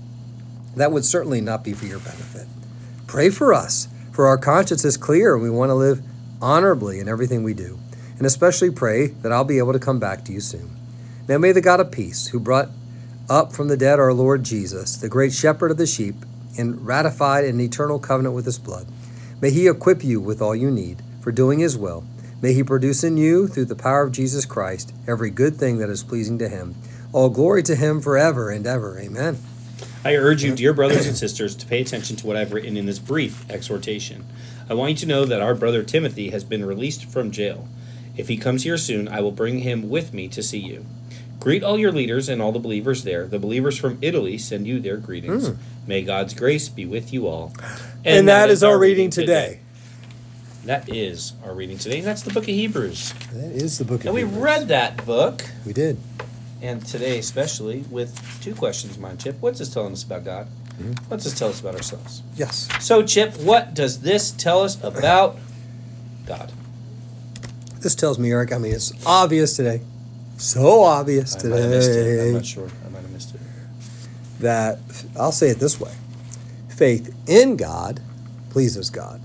that 0.77 0.91
would 0.91 1.05
certainly 1.05 1.41
not 1.41 1.63
be 1.63 1.73
for 1.73 1.85
your 1.85 1.99
benefit. 1.99 2.47
Pray 3.05 3.29
for 3.29 3.53
us, 3.53 3.87
for 4.11 4.27
our 4.27 4.37
conscience 4.37 4.83
is 4.83 4.97
clear 4.97 5.33
and 5.33 5.43
we 5.43 5.49
want 5.49 5.69
to 5.69 5.75
live 5.75 6.01
honorably 6.41 6.99
in 6.99 7.07
everything 7.07 7.43
we 7.43 7.53
do. 7.53 7.79
And 8.17 8.25
especially 8.25 8.71
pray 8.71 9.07
that 9.07 9.31
I'll 9.31 9.43
be 9.43 9.59
able 9.59 9.73
to 9.73 9.79
come 9.79 9.99
back 9.99 10.25
to 10.25 10.33
you 10.33 10.39
soon. 10.39 10.75
Now 11.27 11.37
may 11.37 11.51
the 11.51 11.61
God 11.61 11.79
of 11.79 11.91
peace, 11.91 12.27
who 12.27 12.39
brought 12.39 12.69
up 13.29 13.53
from 13.53 13.67
the 13.67 13.77
dead 13.77 13.99
our 13.99 14.13
Lord 14.13 14.43
Jesus, 14.43 14.97
the 14.97 15.09
great 15.09 15.33
shepherd 15.33 15.71
of 15.71 15.77
the 15.77 15.85
sheep, 15.85 16.15
and 16.57 16.85
ratified 16.85 17.45
an 17.45 17.59
eternal 17.59 17.99
covenant 17.99 18.33
with 18.33 18.45
his 18.45 18.57
blood, 18.57 18.87
may 19.41 19.51
he 19.51 19.67
equip 19.67 20.03
you 20.03 20.19
with 20.19 20.41
all 20.41 20.55
you 20.55 20.71
need 20.71 21.01
for 21.21 21.31
doing 21.31 21.59
his 21.59 21.77
will. 21.77 22.03
May 22.41 22.53
he 22.53 22.63
produce 22.63 23.03
in 23.03 23.17
you, 23.17 23.47
through 23.47 23.65
the 23.65 23.75
power 23.75 24.03
of 24.03 24.11
Jesus 24.11 24.45
Christ, 24.45 24.93
every 25.07 25.29
good 25.29 25.55
thing 25.55 25.77
that 25.79 25.89
is 25.89 26.03
pleasing 26.03 26.37
to 26.39 26.49
him. 26.49 26.75
All 27.11 27.29
glory 27.29 27.63
to 27.63 27.75
him 27.75 27.99
forever 27.99 28.49
and 28.49 28.65
ever. 28.65 28.99
Amen. 28.99 29.37
I 30.03 30.15
urge 30.15 30.43
you, 30.43 30.55
dear 30.55 30.73
brothers 30.73 31.05
and 31.05 31.17
sisters, 31.17 31.55
to 31.55 31.65
pay 31.65 31.81
attention 31.81 32.15
to 32.17 32.27
what 32.27 32.37
I've 32.37 32.53
written 32.53 32.77
in 32.77 32.85
this 32.85 32.99
brief 32.99 33.49
exhortation. 33.49 34.25
I 34.69 34.73
want 34.73 34.91
you 34.91 34.97
to 34.97 35.05
know 35.05 35.25
that 35.25 35.41
our 35.41 35.55
brother 35.55 35.83
Timothy 35.83 36.29
has 36.29 36.43
been 36.43 36.65
released 36.65 37.05
from 37.05 37.31
jail. 37.31 37.67
If 38.15 38.27
he 38.27 38.37
comes 38.37 38.63
here 38.63 38.77
soon, 38.77 39.07
I 39.07 39.21
will 39.21 39.31
bring 39.31 39.59
him 39.59 39.89
with 39.89 40.13
me 40.13 40.27
to 40.29 40.41
see 40.41 40.59
you. 40.59 40.85
Greet 41.39 41.63
all 41.63 41.77
your 41.77 41.91
leaders 41.91 42.29
and 42.29 42.41
all 42.41 42.51
the 42.51 42.59
believers 42.59 43.03
there. 43.03 43.27
The 43.27 43.39
believers 43.39 43.77
from 43.77 43.97
Italy 44.01 44.37
send 44.37 44.65
you 44.65 44.79
their 44.79 44.97
greetings. 44.97 45.49
Mm. 45.49 45.57
May 45.85 46.01
God's 46.01 46.33
grace 46.33 46.67
be 46.67 46.85
with 46.85 47.13
you 47.13 47.27
all. 47.27 47.53
And, 48.03 48.19
and 48.19 48.27
that, 48.27 48.47
that 48.47 48.49
is 48.49 48.63
our 48.63 48.77
reading 48.77 49.09
today. 49.09 49.47
today. 49.47 49.59
That 50.65 50.89
is 50.89 51.33
our 51.45 51.53
reading 51.53 51.77
today. 51.77 51.99
And 51.99 52.07
that's 52.07 52.23
the 52.23 52.33
book 52.33 52.43
of 52.43 52.49
Hebrews. 52.49 53.13
That 53.33 53.51
is 53.51 53.77
the 53.77 53.85
book 53.85 54.01
of 54.01 54.07
and 54.07 54.17
Hebrews. 54.17 54.33
And 54.33 54.41
we 54.41 54.45
read 54.45 54.67
that 54.69 55.05
book. 55.05 55.45
We 55.65 55.73
did 55.73 55.97
and 56.61 56.85
today 56.85 57.19
especially 57.19 57.85
with 57.89 58.39
two 58.41 58.55
questions, 58.55 58.97
mind 58.97 59.19
Chip. 59.19 59.37
What's 59.39 59.59
this 59.59 59.73
telling 59.73 59.93
us 59.93 60.03
about 60.03 60.23
God? 60.23 60.47
Mm-hmm. 60.79 61.09
What's 61.09 61.23
this 61.23 61.37
tell 61.37 61.49
us 61.49 61.59
about 61.59 61.75
ourselves? 61.75 62.21
Yes. 62.35 62.69
So, 62.79 63.03
Chip, 63.03 63.35
what 63.37 63.73
does 63.73 64.01
this 64.01 64.31
tell 64.31 64.61
us 64.61 64.81
about 64.83 65.37
God? 66.25 66.51
This 67.79 67.95
tells 67.95 68.19
me, 68.19 68.31
Eric. 68.31 68.53
I 68.53 68.57
mean, 68.57 68.73
it's 68.73 68.91
obvious 69.05 69.55
today. 69.55 69.81
So 70.37 70.83
obvious 70.83 71.35
I 71.35 71.39
today. 71.39 72.27
I'm 72.27 72.33
not 72.35 72.45
sure. 72.45 72.69
I 72.85 72.89
might 72.89 73.01
have 73.01 73.11
missed 73.11 73.33
it. 73.33 73.41
That 74.39 74.79
I'll 75.17 75.31
say 75.31 75.49
it 75.49 75.59
this 75.59 75.79
way: 75.79 75.93
faith 76.69 77.15
in 77.27 77.55
God 77.57 77.99
pleases 78.51 78.89
God. 78.89 79.19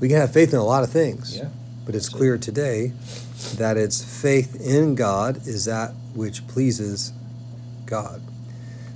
We 0.00 0.08
can 0.08 0.16
have 0.16 0.32
faith 0.32 0.52
in 0.52 0.58
a 0.58 0.64
lot 0.64 0.82
of 0.82 0.90
things. 0.90 1.36
Yeah. 1.36 1.48
But 1.88 1.94
it's 1.94 2.10
clear 2.10 2.36
today 2.36 2.92
that 3.56 3.78
it's 3.78 4.04
faith 4.20 4.60
in 4.60 4.94
God 4.94 5.38
is 5.48 5.64
that 5.64 5.94
which 6.14 6.46
pleases 6.46 7.14
God. 7.86 8.20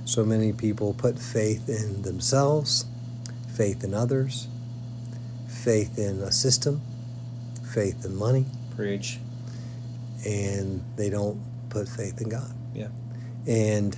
So 0.05 0.23
many 0.23 0.53
people 0.53 0.93
put 0.93 1.17
faith 1.17 1.67
in 1.67 2.03
themselves, 2.03 2.85
faith 3.51 3.83
in 3.83 3.95
others, 3.95 4.47
faith 5.47 5.97
in 5.97 6.21
a 6.21 6.31
system, 6.31 6.83
faith 7.73 8.05
in 8.05 8.15
money. 8.15 8.45
Preach. 8.75 9.17
And 10.23 10.83
they 10.95 11.09
don't 11.09 11.41
put 11.69 11.89
faith 11.89 12.21
in 12.21 12.29
God. 12.29 12.53
Yeah. 12.75 12.89
And 13.47 13.97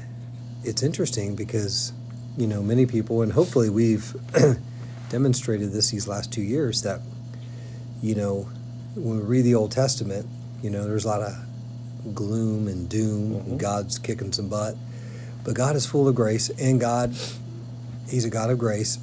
it's 0.64 0.84
interesting 0.84 1.36
because, 1.36 1.92
you 2.38 2.48
know, 2.48 2.64
many 2.64 2.86
people, 2.86 3.24
and 3.24 3.34
hopefully 3.34 3.70
we've 3.70 4.16
demonstrated 5.10 5.74
this 5.74 5.92
these 5.92 6.08
last 6.08 6.32
two 6.32 6.44
years, 6.44 6.84
that, 6.84 7.02
you 8.02 8.16
know, 8.16 8.48
when 8.96 9.18
we 9.18 9.24
read 9.24 9.42
the 9.44 9.56
Old 9.56 9.72
Testament, 9.72 10.25
you 10.62 10.70
know, 10.70 10.86
there's 10.86 11.06
a 11.06 11.10
lot 11.10 11.22
of 11.22 12.16
gloom 12.16 12.68
and 12.68 12.90
doom. 12.90 13.36
Mm-hmm. 13.36 13.58
God's 13.58 14.00
kicking 14.00 14.32
some 14.32 14.50
butt. 14.50 14.75
But 15.44 15.54
God 15.54 15.75
is 15.75 15.86
full 15.86 16.08
of 16.08 16.16
grace, 16.16 16.50
and 16.50 16.80
God, 16.80 17.16
He's 18.10 18.25
a 18.25 18.30
God 18.30 18.50
of 18.50 18.58
grace, 18.58 18.98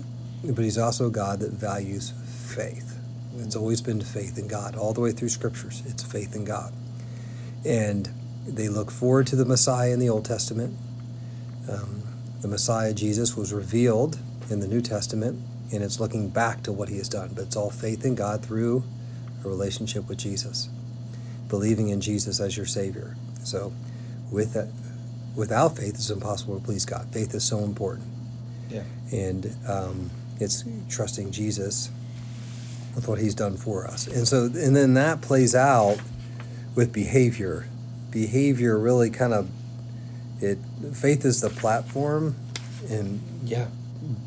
but 0.44 0.64
He's 0.64 0.78
also 0.78 1.06
a 1.06 1.10
God 1.10 1.40
that 1.40 1.52
values 1.52 2.12
faith. 2.26 2.98
It's 3.38 3.54
always 3.54 3.80
been 3.80 4.00
faith 4.00 4.38
in 4.38 4.48
God, 4.48 4.74
all 4.76 4.92
the 4.92 5.00
way 5.00 5.12
through 5.12 5.28
scriptures. 5.28 5.82
It's 5.86 6.02
faith 6.02 6.34
in 6.34 6.44
God. 6.44 6.72
And 7.64 8.08
they 8.46 8.68
look 8.68 8.90
forward 8.90 9.26
to 9.28 9.36
the 9.36 9.44
Messiah 9.44 9.92
in 9.92 10.00
the 10.00 10.08
Old 10.08 10.24
Testament. 10.24 10.76
Um, 11.70 12.02
the 12.40 12.48
Messiah, 12.48 12.92
Jesus, 12.92 13.36
was 13.36 13.52
revealed 13.52 14.18
in 14.50 14.58
the 14.58 14.66
New 14.66 14.80
Testament, 14.80 15.40
and 15.72 15.84
it's 15.84 16.00
looking 16.00 16.28
back 16.28 16.62
to 16.64 16.72
what 16.72 16.88
He 16.88 16.96
has 16.96 17.08
done. 17.08 17.30
But 17.34 17.44
it's 17.44 17.56
all 17.56 17.70
faith 17.70 18.04
in 18.04 18.16
God 18.16 18.44
through 18.44 18.82
a 19.44 19.48
relationship 19.48 20.08
with 20.08 20.18
Jesus 20.18 20.68
believing 21.52 21.90
in 21.90 22.00
Jesus 22.00 22.40
as 22.40 22.56
your 22.56 22.64
Savior. 22.64 23.14
So, 23.44 23.74
with 24.32 24.54
that, 24.54 24.68
without 25.36 25.76
faith, 25.76 25.94
it's 25.94 26.08
impossible 26.08 26.58
to 26.58 26.64
please 26.64 26.86
God. 26.86 27.12
Faith 27.12 27.34
is 27.34 27.44
so 27.44 27.58
important. 27.58 28.08
Yeah. 28.70 28.84
And 29.12 29.54
um, 29.68 30.10
it's 30.40 30.64
trusting 30.88 31.30
Jesus 31.30 31.90
with 32.94 33.06
what 33.06 33.18
He's 33.18 33.34
done 33.34 33.58
for 33.58 33.86
us. 33.86 34.06
And 34.06 34.26
so, 34.26 34.44
and 34.44 34.74
then 34.74 34.94
that 34.94 35.20
plays 35.20 35.54
out 35.54 35.98
with 36.74 36.90
behavior. 36.90 37.66
Behavior 38.10 38.78
really 38.78 39.10
kind 39.10 39.34
of 39.34 39.50
it. 40.40 40.58
Faith 40.94 41.26
is 41.26 41.42
the 41.42 41.50
platform, 41.50 42.34
and 42.88 43.20
yeah, 43.44 43.66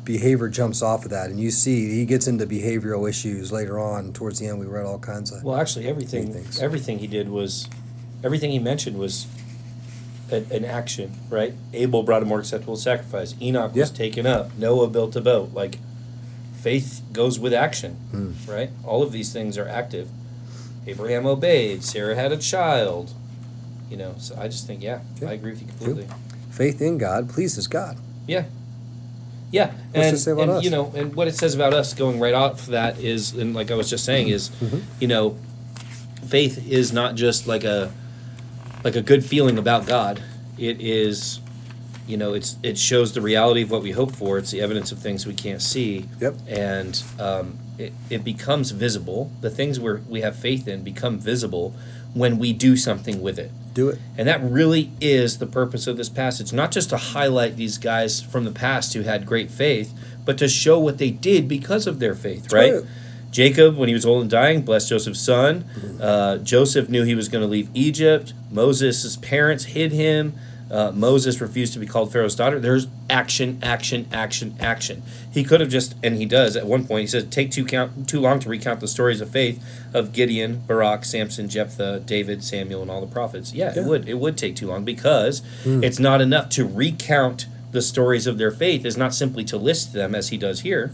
behavior 0.04 0.48
jumps 0.48 0.82
off 0.82 1.04
of 1.04 1.10
that, 1.10 1.30
and 1.30 1.38
you 1.40 1.50
see 1.50 1.94
he 1.94 2.06
gets 2.06 2.26
into 2.26 2.46
behavioral 2.46 3.08
issues 3.08 3.52
later 3.52 3.78
on. 3.78 4.12
Towards 4.12 4.38
the 4.38 4.48
end, 4.48 4.58
we 4.58 4.66
read 4.66 4.86
all 4.86 4.98
kinds 4.98 5.32
of. 5.32 5.42
Well, 5.42 5.56
actually, 5.56 5.86
everything 5.86 6.44
everything 6.60 6.98
he 6.98 7.06
did 7.06 7.28
was, 7.28 7.68
everything 8.24 8.50
he 8.50 8.58
mentioned 8.58 8.98
was, 8.98 9.26
an, 10.30 10.46
an 10.50 10.64
action. 10.64 11.12
Right? 11.28 11.54
Abel 11.72 12.02
brought 12.02 12.22
a 12.22 12.26
more 12.26 12.40
acceptable 12.40 12.76
sacrifice. 12.76 13.34
Enoch 13.40 13.74
was 13.74 13.90
taken 13.90 14.26
up. 14.26 14.56
Noah 14.56 14.88
built 14.88 15.16
a 15.16 15.20
boat. 15.20 15.52
Like, 15.52 15.78
faith 16.60 17.02
goes 17.12 17.38
with 17.38 17.52
action. 17.52 17.96
Mm. 18.12 18.48
Right? 18.48 18.70
All 18.84 19.02
of 19.02 19.12
these 19.12 19.32
things 19.32 19.58
are 19.58 19.68
active. 19.68 20.08
Abraham 20.86 21.26
obeyed. 21.26 21.82
Sarah 21.82 22.14
had 22.14 22.32
a 22.32 22.36
child. 22.36 23.12
You 23.90 23.96
know, 23.96 24.14
so 24.18 24.36
I 24.36 24.48
just 24.48 24.66
think, 24.66 24.82
yeah, 24.82 25.00
yeah. 25.20 25.30
I 25.30 25.34
agree 25.34 25.52
with 25.52 25.62
you 25.62 25.68
completely. 25.68 26.08
Faith 26.50 26.80
in 26.80 26.98
God 26.98 27.28
pleases 27.28 27.68
God. 27.68 27.98
Yeah, 28.26 28.46
yeah, 29.50 29.72
and, 29.94 30.26
and 30.26 30.64
you 30.64 30.70
know, 30.70 30.92
and 30.94 31.14
what 31.14 31.28
it 31.28 31.36
says 31.36 31.54
about 31.54 31.72
us 31.72 31.94
going 31.94 32.18
right 32.18 32.34
off 32.34 32.66
that 32.66 32.98
is, 32.98 33.32
and 33.32 33.54
like 33.54 33.70
I 33.70 33.74
was 33.74 33.88
just 33.88 34.04
saying, 34.04 34.28
is, 34.28 34.50
mm-hmm. 34.50 34.80
you 35.00 35.08
know, 35.08 35.36
faith 36.26 36.68
is 36.68 36.92
not 36.92 37.14
just 37.14 37.46
like 37.46 37.64
a 37.64 37.92
like 38.82 38.96
a 38.96 39.02
good 39.02 39.24
feeling 39.24 39.58
about 39.58 39.86
God. 39.86 40.22
It 40.58 40.80
is, 40.80 41.40
you 42.06 42.16
know, 42.16 42.34
it's 42.34 42.56
it 42.62 42.76
shows 42.76 43.12
the 43.12 43.20
reality 43.20 43.62
of 43.62 43.70
what 43.70 43.82
we 43.82 43.92
hope 43.92 44.12
for. 44.12 44.38
It's 44.38 44.50
the 44.50 44.60
evidence 44.60 44.90
of 44.90 44.98
things 44.98 45.26
we 45.26 45.34
can't 45.34 45.62
see. 45.62 46.08
Yep. 46.20 46.34
And 46.48 47.02
um, 47.18 47.58
it, 47.78 47.92
it 48.10 48.24
becomes 48.24 48.72
visible. 48.72 49.30
The 49.40 49.50
things 49.50 49.78
we 49.78 49.94
we 50.08 50.20
have 50.22 50.36
faith 50.36 50.66
in 50.66 50.82
become 50.82 51.18
visible 51.18 51.74
when 52.14 52.38
we 52.38 52.52
do 52.52 52.76
something 52.76 53.22
with 53.22 53.38
it. 53.38 53.52
Do 53.76 53.90
it. 53.90 53.98
And 54.16 54.26
that 54.26 54.42
really 54.42 54.90
is 55.02 55.36
the 55.36 55.46
purpose 55.46 55.86
of 55.86 55.98
this 55.98 56.08
passage, 56.08 56.50
not 56.50 56.72
just 56.72 56.88
to 56.88 56.96
highlight 56.96 57.56
these 57.56 57.76
guys 57.76 58.22
from 58.22 58.44
the 58.44 58.50
past 58.50 58.94
who 58.94 59.02
had 59.02 59.26
great 59.26 59.50
faith, 59.50 59.92
but 60.24 60.38
to 60.38 60.48
show 60.48 60.78
what 60.78 60.96
they 60.96 61.10
did 61.10 61.46
because 61.46 61.86
of 61.86 61.98
their 61.98 62.14
faith, 62.14 62.50
right? 62.50 62.72
right. 62.72 62.84
Jacob, 63.30 63.76
when 63.76 63.88
he 63.88 63.94
was 63.94 64.06
old 64.06 64.22
and 64.22 64.30
dying, 64.30 64.62
blessed 64.62 64.88
Joseph's 64.88 65.20
son. 65.20 65.66
Uh, 66.00 66.38
Joseph 66.38 66.88
knew 66.88 67.04
he 67.04 67.14
was 67.14 67.28
going 67.28 67.42
to 67.42 67.48
leave 67.48 67.68
Egypt. 67.74 68.32
Moses' 68.50 69.14
parents 69.16 69.64
hid 69.64 69.92
him. 69.92 70.32
Uh, 70.70 70.90
Moses 70.92 71.40
refused 71.40 71.72
to 71.74 71.78
be 71.78 71.86
called 71.86 72.12
Pharaoh's 72.12 72.34
daughter. 72.34 72.58
There's 72.58 72.88
action, 73.08 73.58
action, 73.62 74.06
action, 74.12 74.56
action. 74.58 75.02
He 75.30 75.44
could 75.44 75.60
have 75.60 75.68
just, 75.68 75.94
and 76.02 76.16
he 76.16 76.24
does 76.26 76.56
at 76.56 76.66
one 76.66 76.86
point. 76.86 77.02
He 77.02 77.06
says, 77.06 77.24
"Take 77.30 77.52
too 77.52 77.64
count 77.64 78.08
too 78.08 78.20
long 78.20 78.40
to 78.40 78.48
recount 78.48 78.80
the 78.80 78.88
stories 78.88 79.20
of 79.20 79.30
faith 79.30 79.62
of 79.94 80.12
Gideon, 80.12 80.62
Barak, 80.66 81.04
Samson, 81.04 81.48
Jephthah, 81.48 82.00
David, 82.04 82.42
Samuel, 82.42 82.82
and 82.82 82.90
all 82.90 83.00
the 83.00 83.06
prophets." 83.06 83.52
Yeah, 83.54 83.72
Yeah. 83.76 83.82
it 83.82 83.86
would. 83.86 84.08
It 84.08 84.18
would 84.18 84.36
take 84.36 84.56
too 84.56 84.66
long 84.66 84.84
because 84.84 85.42
it's 85.64 86.00
not 86.00 86.20
enough 86.20 86.48
to 86.50 86.64
recount 86.66 87.46
the 87.70 87.82
stories 87.82 88.26
of 88.26 88.38
their 88.38 88.50
faith. 88.50 88.84
Is 88.84 88.96
not 88.96 89.14
simply 89.14 89.44
to 89.44 89.56
list 89.56 89.92
them 89.92 90.14
as 90.16 90.28
he 90.30 90.36
does 90.36 90.60
here, 90.60 90.90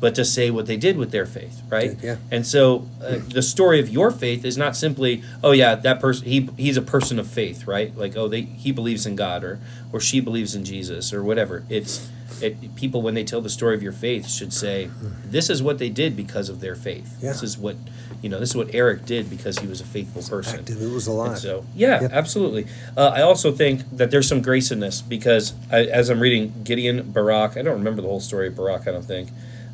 but 0.00 0.14
to 0.14 0.24
say 0.24 0.50
what 0.50 0.66
they 0.66 0.76
did 0.78 0.96
with 0.96 1.10
their 1.10 1.26
faith, 1.26 1.62
right? 1.68 1.96
Yeah. 2.02 2.16
And 2.30 2.46
so 2.46 2.88
uh, 3.04 3.18
the 3.28 3.42
story 3.42 3.80
of 3.80 3.88
your 3.90 4.10
faith 4.10 4.44
is 4.44 4.56
not 4.56 4.74
simply, 4.74 5.22
oh 5.44 5.52
yeah, 5.52 5.74
that 5.74 6.00
person 6.00 6.26
he 6.26 6.48
he's 6.56 6.76
a 6.76 6.82
person 6.82 7.18
of 7.18 7.26
faith, 7.26 7.66
right? 7.66 7.96
Like 7.96 8.16
oh 8.16 8.26
they 8.28 8.42
he 8.42 8.72
believes 8.72 9.06
in 9.06 9.14
God 9.16 9.44
or 9.44 9.60
or 9.92 10.00
she 10.00 10.20
believes 10.20 10.54
in 10.54 10.64
Jesus 10.64 11.12
or 11.12 11.22
whatever. 11.22 11.64
It's 11.68 12.08
it, 12.40 12.74
people 12.74 13.02
when 13.02 13.12
they 13.14 13.24
tell 13.24 13.42
the 13.42 13.50
story 13.50 13.74
of 13.74 13.82
your 13.82 13.92
faith 13.92 14.26
should 14.28 14.52
say 14.52 14.88
this 15.24 15.50
is 15.50 15.62
what 15.62 15.78
they 15.78 15.90
did 15.90 16.16
because 16.16 16.48
of 16.48 16.60
their 16.60 16.74
faith. 16.74 17.18
Yeah. 17.20 17.32
This 17.32 17.42
is 17.42 17.58
what 17.58 17.76
you 18.22 18.28
know. 18.30 18.38
This 18.40 18.50
is 18.50 18.56
what 18.56 18.74
Eric 18.74 19.04
did 19.04 19.28
because 19.28 19.58
he 19.58 19.66
was 19.66 19.80
a 19.82 19.84
faithful 19.84 20.22
person. 20.22 20.60
Active. 20.60 20.80
It 20.80 20.90
was 20.90 21.06
And 21.08 21.16
alive. 21.16 21.38
so, 21.38 21.64
yeah, 21.74 22.00
Yep. 22.02 22.12
absolutely. 22.12 22.66
Uh, 22.96 23.12
I 23.14 23.20
also 23.22 23.52
think 23.52 23.82
that 23.96 24.10
there's 24.10 24.28
some 24.28 24.40
grace 24.42 24.70
in 24.70 24.80
this 24.80 25.02
because 25.02 25.52
I, 25.70 25.84
as 25.84 26.08
I'm 26.10 26.20
reading 26.20 26.52
Gideon, 26.64 27.10
Barak, 27.12 27.56
I 27.56 27.62
don't 27.62 27.78
remember 27.78 28.00
the 28.02 28.08
whole 28.08 28.20
story 28.20 28.48
of 28.48 28.56
Barak, 28.56 28.86
I 28.88 28.92
don't 28.92 29.04
think. 29.04 29.28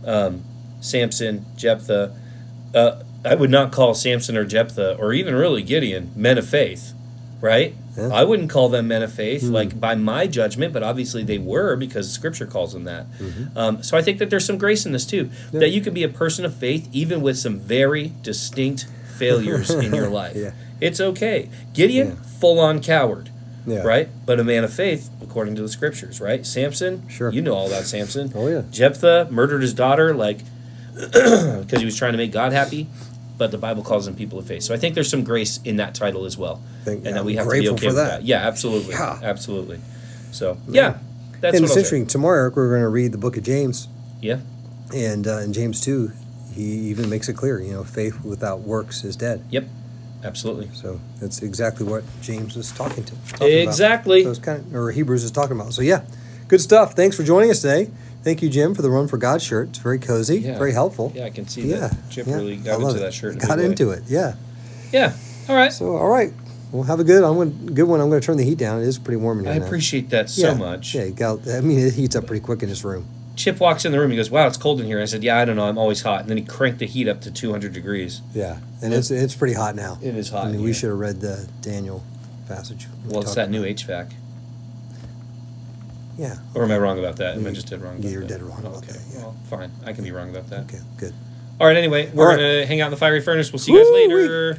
Um, 0.06 0.44
Samson, 0.80 1.44
Jephthah. 1.56 2.14
Uh, 2.75 3.02
I 3.25 3.34
would 3.34 3.50
not 3.50 3.72
call 3.72 3.92
Samson 3.94 4.36
or 4.36 4.44
Jephthah, 4.44 4.96
or 4.98 5.12
even 5.12 5.34
really 5.34 5.62
Gideon, 5.62 6.12
men 6.14 6.38
of 6.38 6.48
faith, 6.48 6.92
right? 7.40 7.75
Yeah. 7.96 8.08
I 8.12 8.22
wouldn't 8.25 8.50
call 8.50 8.68
them 8.68 8.86
men 8.88 9.02
of 9.02 9.12
faith, 9.12 9.42
Hmm. 9.42 9.52
like 9.52 9.80
by 9.80 9.94
my 9.94 10.26
judgment, 10.26 10.72
but 10.72 10.82
obviously 10.82 11.25
they 11.25 11.38
were 11.38 11.75
because 11.76 12.12
Scripture 12.12 12.46
calls 12.46 12.72
them 12.72 12.84
that. 12.84 13.10
Mm-hmm. 13.18 13.58
Um, 13.58 13.82
so 13.82 13.96
I 13.96 14.02
think 14.02 14.18
that 14.18 14.30
there's 14.30 14.44
some 14.44 14.58
grace 14.58 14.84
in 14.86 14.92
this 14.92 15.06
too, 15.06 15.30
Yeah. 15.52 15.60
that 15.60 15.70
you 15.70 15.80
can 15.80 15.92
be 15.94 16.02
a 16.04 16.08
person 16.08 16.44
of 16.44 16.54
faith 16.54 16.88
even 16.92 17.20
with 17.22 17.38
some 17.38 17.58
very 17.58 18.12
distinct 18.22 18.86
failures 19.16 19.70
in 19.70 19.94
your 19.94 20.08
life. 20.22 20.36
Yeah. 20.36 20.50
It's 20.80 21.00
okay. 21.00 21.48
Gideon, 21.72 22.16
full 22.16 22.60
on 22.60 22.80
coward, 22.80 23.30
Yeah. 23.66 23.82
right? 23.82 24.08
But 24.25 24.38
a 24.40 24.44
man 24.44 24.62
of 24.64 24.73
faith, 24.73 25.11
according 25.20 25.56
to 25.56 25.62
the 25.62 25.68
scriptures, 25.68 26.20
right? 26.20 26.46
Samson, 26.46 27.08
Sure. 27.08 27.32
you 27.32 27.42
know 27.42 27.54
all 27.54 27.66
about 27.66 27.85
Samson. 27.85 28.32
Oh 28.35 28.46
yeah. 28.49 28.62
Jephthah 28.70 29.28
murdered 29.30 29.62
his 29.62 29.75
daughter, 29.75 30.14
like, 30.14 30.38
because 30.94 31.78
he 31.80 31.85
was 31.85 31.96
trying 31.96 32.12
to 32.12 32.18
make 32.18 32.32
God 32.32 32.52
happy. 32.52 32.87
But 33.38 33.50
the 33.50 33.58
Bible 33.58 33.82
calls 33.82 34.06
them 34.06 34.14
people 34.16 34.38
of 34.38 34.46
faith. 34.46 34.62
So 34.62 34.73
I 34.73 34.78
think 34.78 34.94
there's 34.94 35.11
some 35.11 35.23
grace 35.23 35.61
in 35.62 35.76
that 35.76 35.94
title 35.94 36.25
as 36.25 36.38
well. 36.38 36.62
Think- 36.85 37.04
and 37.04 37.14
that 37.16 37.25
we 37.25 37.35
have 37.35 37.44
to 37.46 37.50
be 37.61 37.68
okay 37.68 37.76
for 37.80 37.87
with 37.88 37.96
that. 37.96 38.20
that. 38.20 38.23
Yeah, 38.25 38.38
absolutely. 38.46 38.94
Yeah. 38.94 39.20
Absolutely. 39.23 39.78
So, 40.32 40.56
yeah. 40.68 40.99
That's 41.42 41.54
and 41.54 41.62
what 41.64 41.70
it's 41.70 41.76
interesting. 41.76 42.06
Tomorrow, 42.06 42.45
Eric, 42.45 42.56
we're 42.56 42.71
going 42.71 42.80
to 42.80 42.88
read 42.88 43.12
the 43.12 43.19
book 43.19 43.36
of 43.36 43.43
James, 43.43 43.88
Yeah. 44.23 44.38
and 44.95 45.26
uh, 45.28 45.41
in 45.41 45.52
James 45.52 45.82
two, 45.82 46.12
he 46.54 46.62
even 46.62 47.10
makes 47.10 47.28
it 47.28 47.34
clear. 47.34 47.60
You 47.60 47.73
know, 47.75 47.84
faith 47.84 48.25
without 48.25 48.60
works 48.60 49.04
is 49.04 49.17
dead. 49.17 49.45
Yep. 49.50 49.64
Absolutely. 50.26 50.69
So 50.75 51.00
that's 51.21 51.43
exactly 51.43 51.86
what 51.86 52.02
James 52.21 52.56
is 52.56 52.73
talking 52.73 53.04
to. 53.04 53.12
talking 53.15 53.36
about. 53.36 53.49
Exactly. 53.50 54.25
So 54.25 54.30
it's 54.30 54.39
kind 54.41 54.58
of, 54.58 54.75
or 54.75 54.91
Hebrews 54.91 55.23
is 55.25 55.30
talking 55.30 55.58
about. 55.58 55.73
So 55.73 55.82
yeah, 55.82 56.04
good 56.49 56.60
stuff. 56.60 56.95
Thanks 56.95 57.17
for 57.17 57.23
joining 57.23 57.50
us 57.50 57.60
today. 57.60 57.91
Thank 58.23 58.43
you, 58.43 58.49
Jim, 58.49 58.75
for 58.75 58.82
the 58.82 58.91
Run 58.91 59.06
for 59.06 59.19
God 59.19 59.41
shirt. 59.41 59.69
It's 59.69 59.78
very 59.78 60.00
cozy, 60.00 60.41
Yeah. 60.41 60.58
very 60.58 60.73
helpful. 60.73 61.12
Yeah, 61.15 61.26
I 61.26 61.30
can 61.30 61.47
see 61.47 61.62
Yeah, 61.62 61.76
that. 61.89 61.97
Chip 62.10 62.26
yeah. 62.26 62.34
really 62.34 62.56
got 62.56 62.80
into 62.80 62.97
it. 62.97 62.99
that 62.99 63.15
shirt. 63.15 63.39
Got 63.39 63.50
big 63.50 63.58
way. 63.58 63.65
into 63.67 63.91
it. 63.91 64.02
Yeah. 64.08 64.34
Yeah. 64.93 65.12
All 65.49 65.54
right. 65.54 65.73
So 65.73 65.97
all 65.97 66.08
right, 66.08 66.32
well 66.73 66.82
have 66.82 66.99
a 66.99 67.04
good. 67.04 67.23
I'm 67.23 67.34
going 67.36 67.67
good 67.67 67.84
one. 67.86 68.00
I'm 68.00 68.08
going 68.08 68.21
to 68.21 68.26
turn 68.26 68.36
the 68.36 68.43
heat 68.45 68.58
down. 68.58 68.80
It 68.82 68.86
is 68.89 68.99
pretty 68.99 69.19
warm 69.19 69.39
in 69.39 69.45
here. 69.45 69.54
I 69.54 69.58
now. 69.58 69.67
appreciate 69.67 70.10
that 70.10 70.28
so 70.28 70.49
yeah. 70.49 70.54
much. 70.54 70.95
Yeah, 70.95 71.08
got, 71.10 71.47
I 71.49 71.60
mean 71.60 71.78
it 71.78 71.95
heats 71.95 72.17
up 72.17 72.26
pretty 72.26 72.45
quick 72.45 72.65
in 72.65 72.69
this 72.69 72.82
room. 72.82 73.06
Chip 73.36 73.60
walks 73.60 73.84
in 73.84 73.92
the 73.92 74.00
room. 74.00 74.10
He 74.10 74.16
goes, 74.16 74.30
"Wow, 74.30 74.46
it's 74.46 74.56
cold 74.56 74.80
in 74.80 74.86
here." 74.86 75.00
I 75.00 75.04
said, 75.04 75.22
"Yeah, 75.22 75.38
I 75.38 75.44
don't 75.44 75.56
know. 75.56 75.66
I'm 75.68 75.76
always 75.78 76.02
hot." 76.02 76.20
And 76.22 76.30
then 76.30 76.38
he 76.38 76.42
cranked 76.44 76.78
the 76.78 76.86
heat 76.86 77.06
up 77.06 77.20
to 77.20 77.30
200 77.30 77.72
degrees. 77.72 78.22
Yeah, 78.34 78.58
and 78.82 78.94
it's 78.94 79.10
it's 79.10 79.34
pretty 79.34 79.54
hot 79.54 79.76
now. 79.76 79.99
It 80.02 80.16
is 80.16 80.30
hot 80.30 80.46
I 80.46 80.52
mean, 80.52 80.62
we 80.62 80.72
should 80.72 80.88
have 80.88 80.99
read 80.99 81.20
the 81.20 81.46
Daniel 81.60 82.02
passage. 82.49 82.86
we 83.06 83.12
Well, 83.12 83.20
it's 83.22 83.34
that 83.34 83.50
new. 83.50 83.62
HVAC. 83.62 84.12
Yeah. 86.18 86.36
Or 86.54 86.64
am 86.64 86.70
I 86.72 86.78
wrong 86.78 86.99
about 86.99 87.16
that? 87.16 87.36
Am 87.36 87.46
I 87.46 87.50
just 87.50 87.68
dead 87.68 87.82
wrong? 87.82 87.99
About 87.99 88.10
You're 88.10 88.22
that? 88.22 88.28
dead 88.28 88.42
wrong 88.42 88.62
Oh, 88.64 88.68
about 88.68 88.84
okay. 88.84 88.92
that, 88.92 89.00
yeah. 89.12 89.18
Well, 89.20 89.36
fine. 89.50 89.70
I 89.84 89.92
can 89.92 90.02
be 90.02 90.12
wrong 90.12 90.30
about 90.30 90.49
that. 90.49 90.60
Okay. 90.60 90.78
Good. 90.96 91.12
All 91.60 91.66
right. 91.66 91.76
Anyway, 91.76 92.10
we're 92.14 92.25
All 92.25 92.30
right. 92.30 92.36
gonna 92.36 92.66
hang 92.66 92.80
out 92.80 92.86
in 92.86 92.90
the 92.92 92.96
fiery 92.96 93.20
furnace. 93.20 93.52
We'll 93.52 93.58
see 93.58 93.72
you 93.72 93.78
guys 93.78 93.86
Woo-wee. 93.88 94.08
later. 94.08 94.58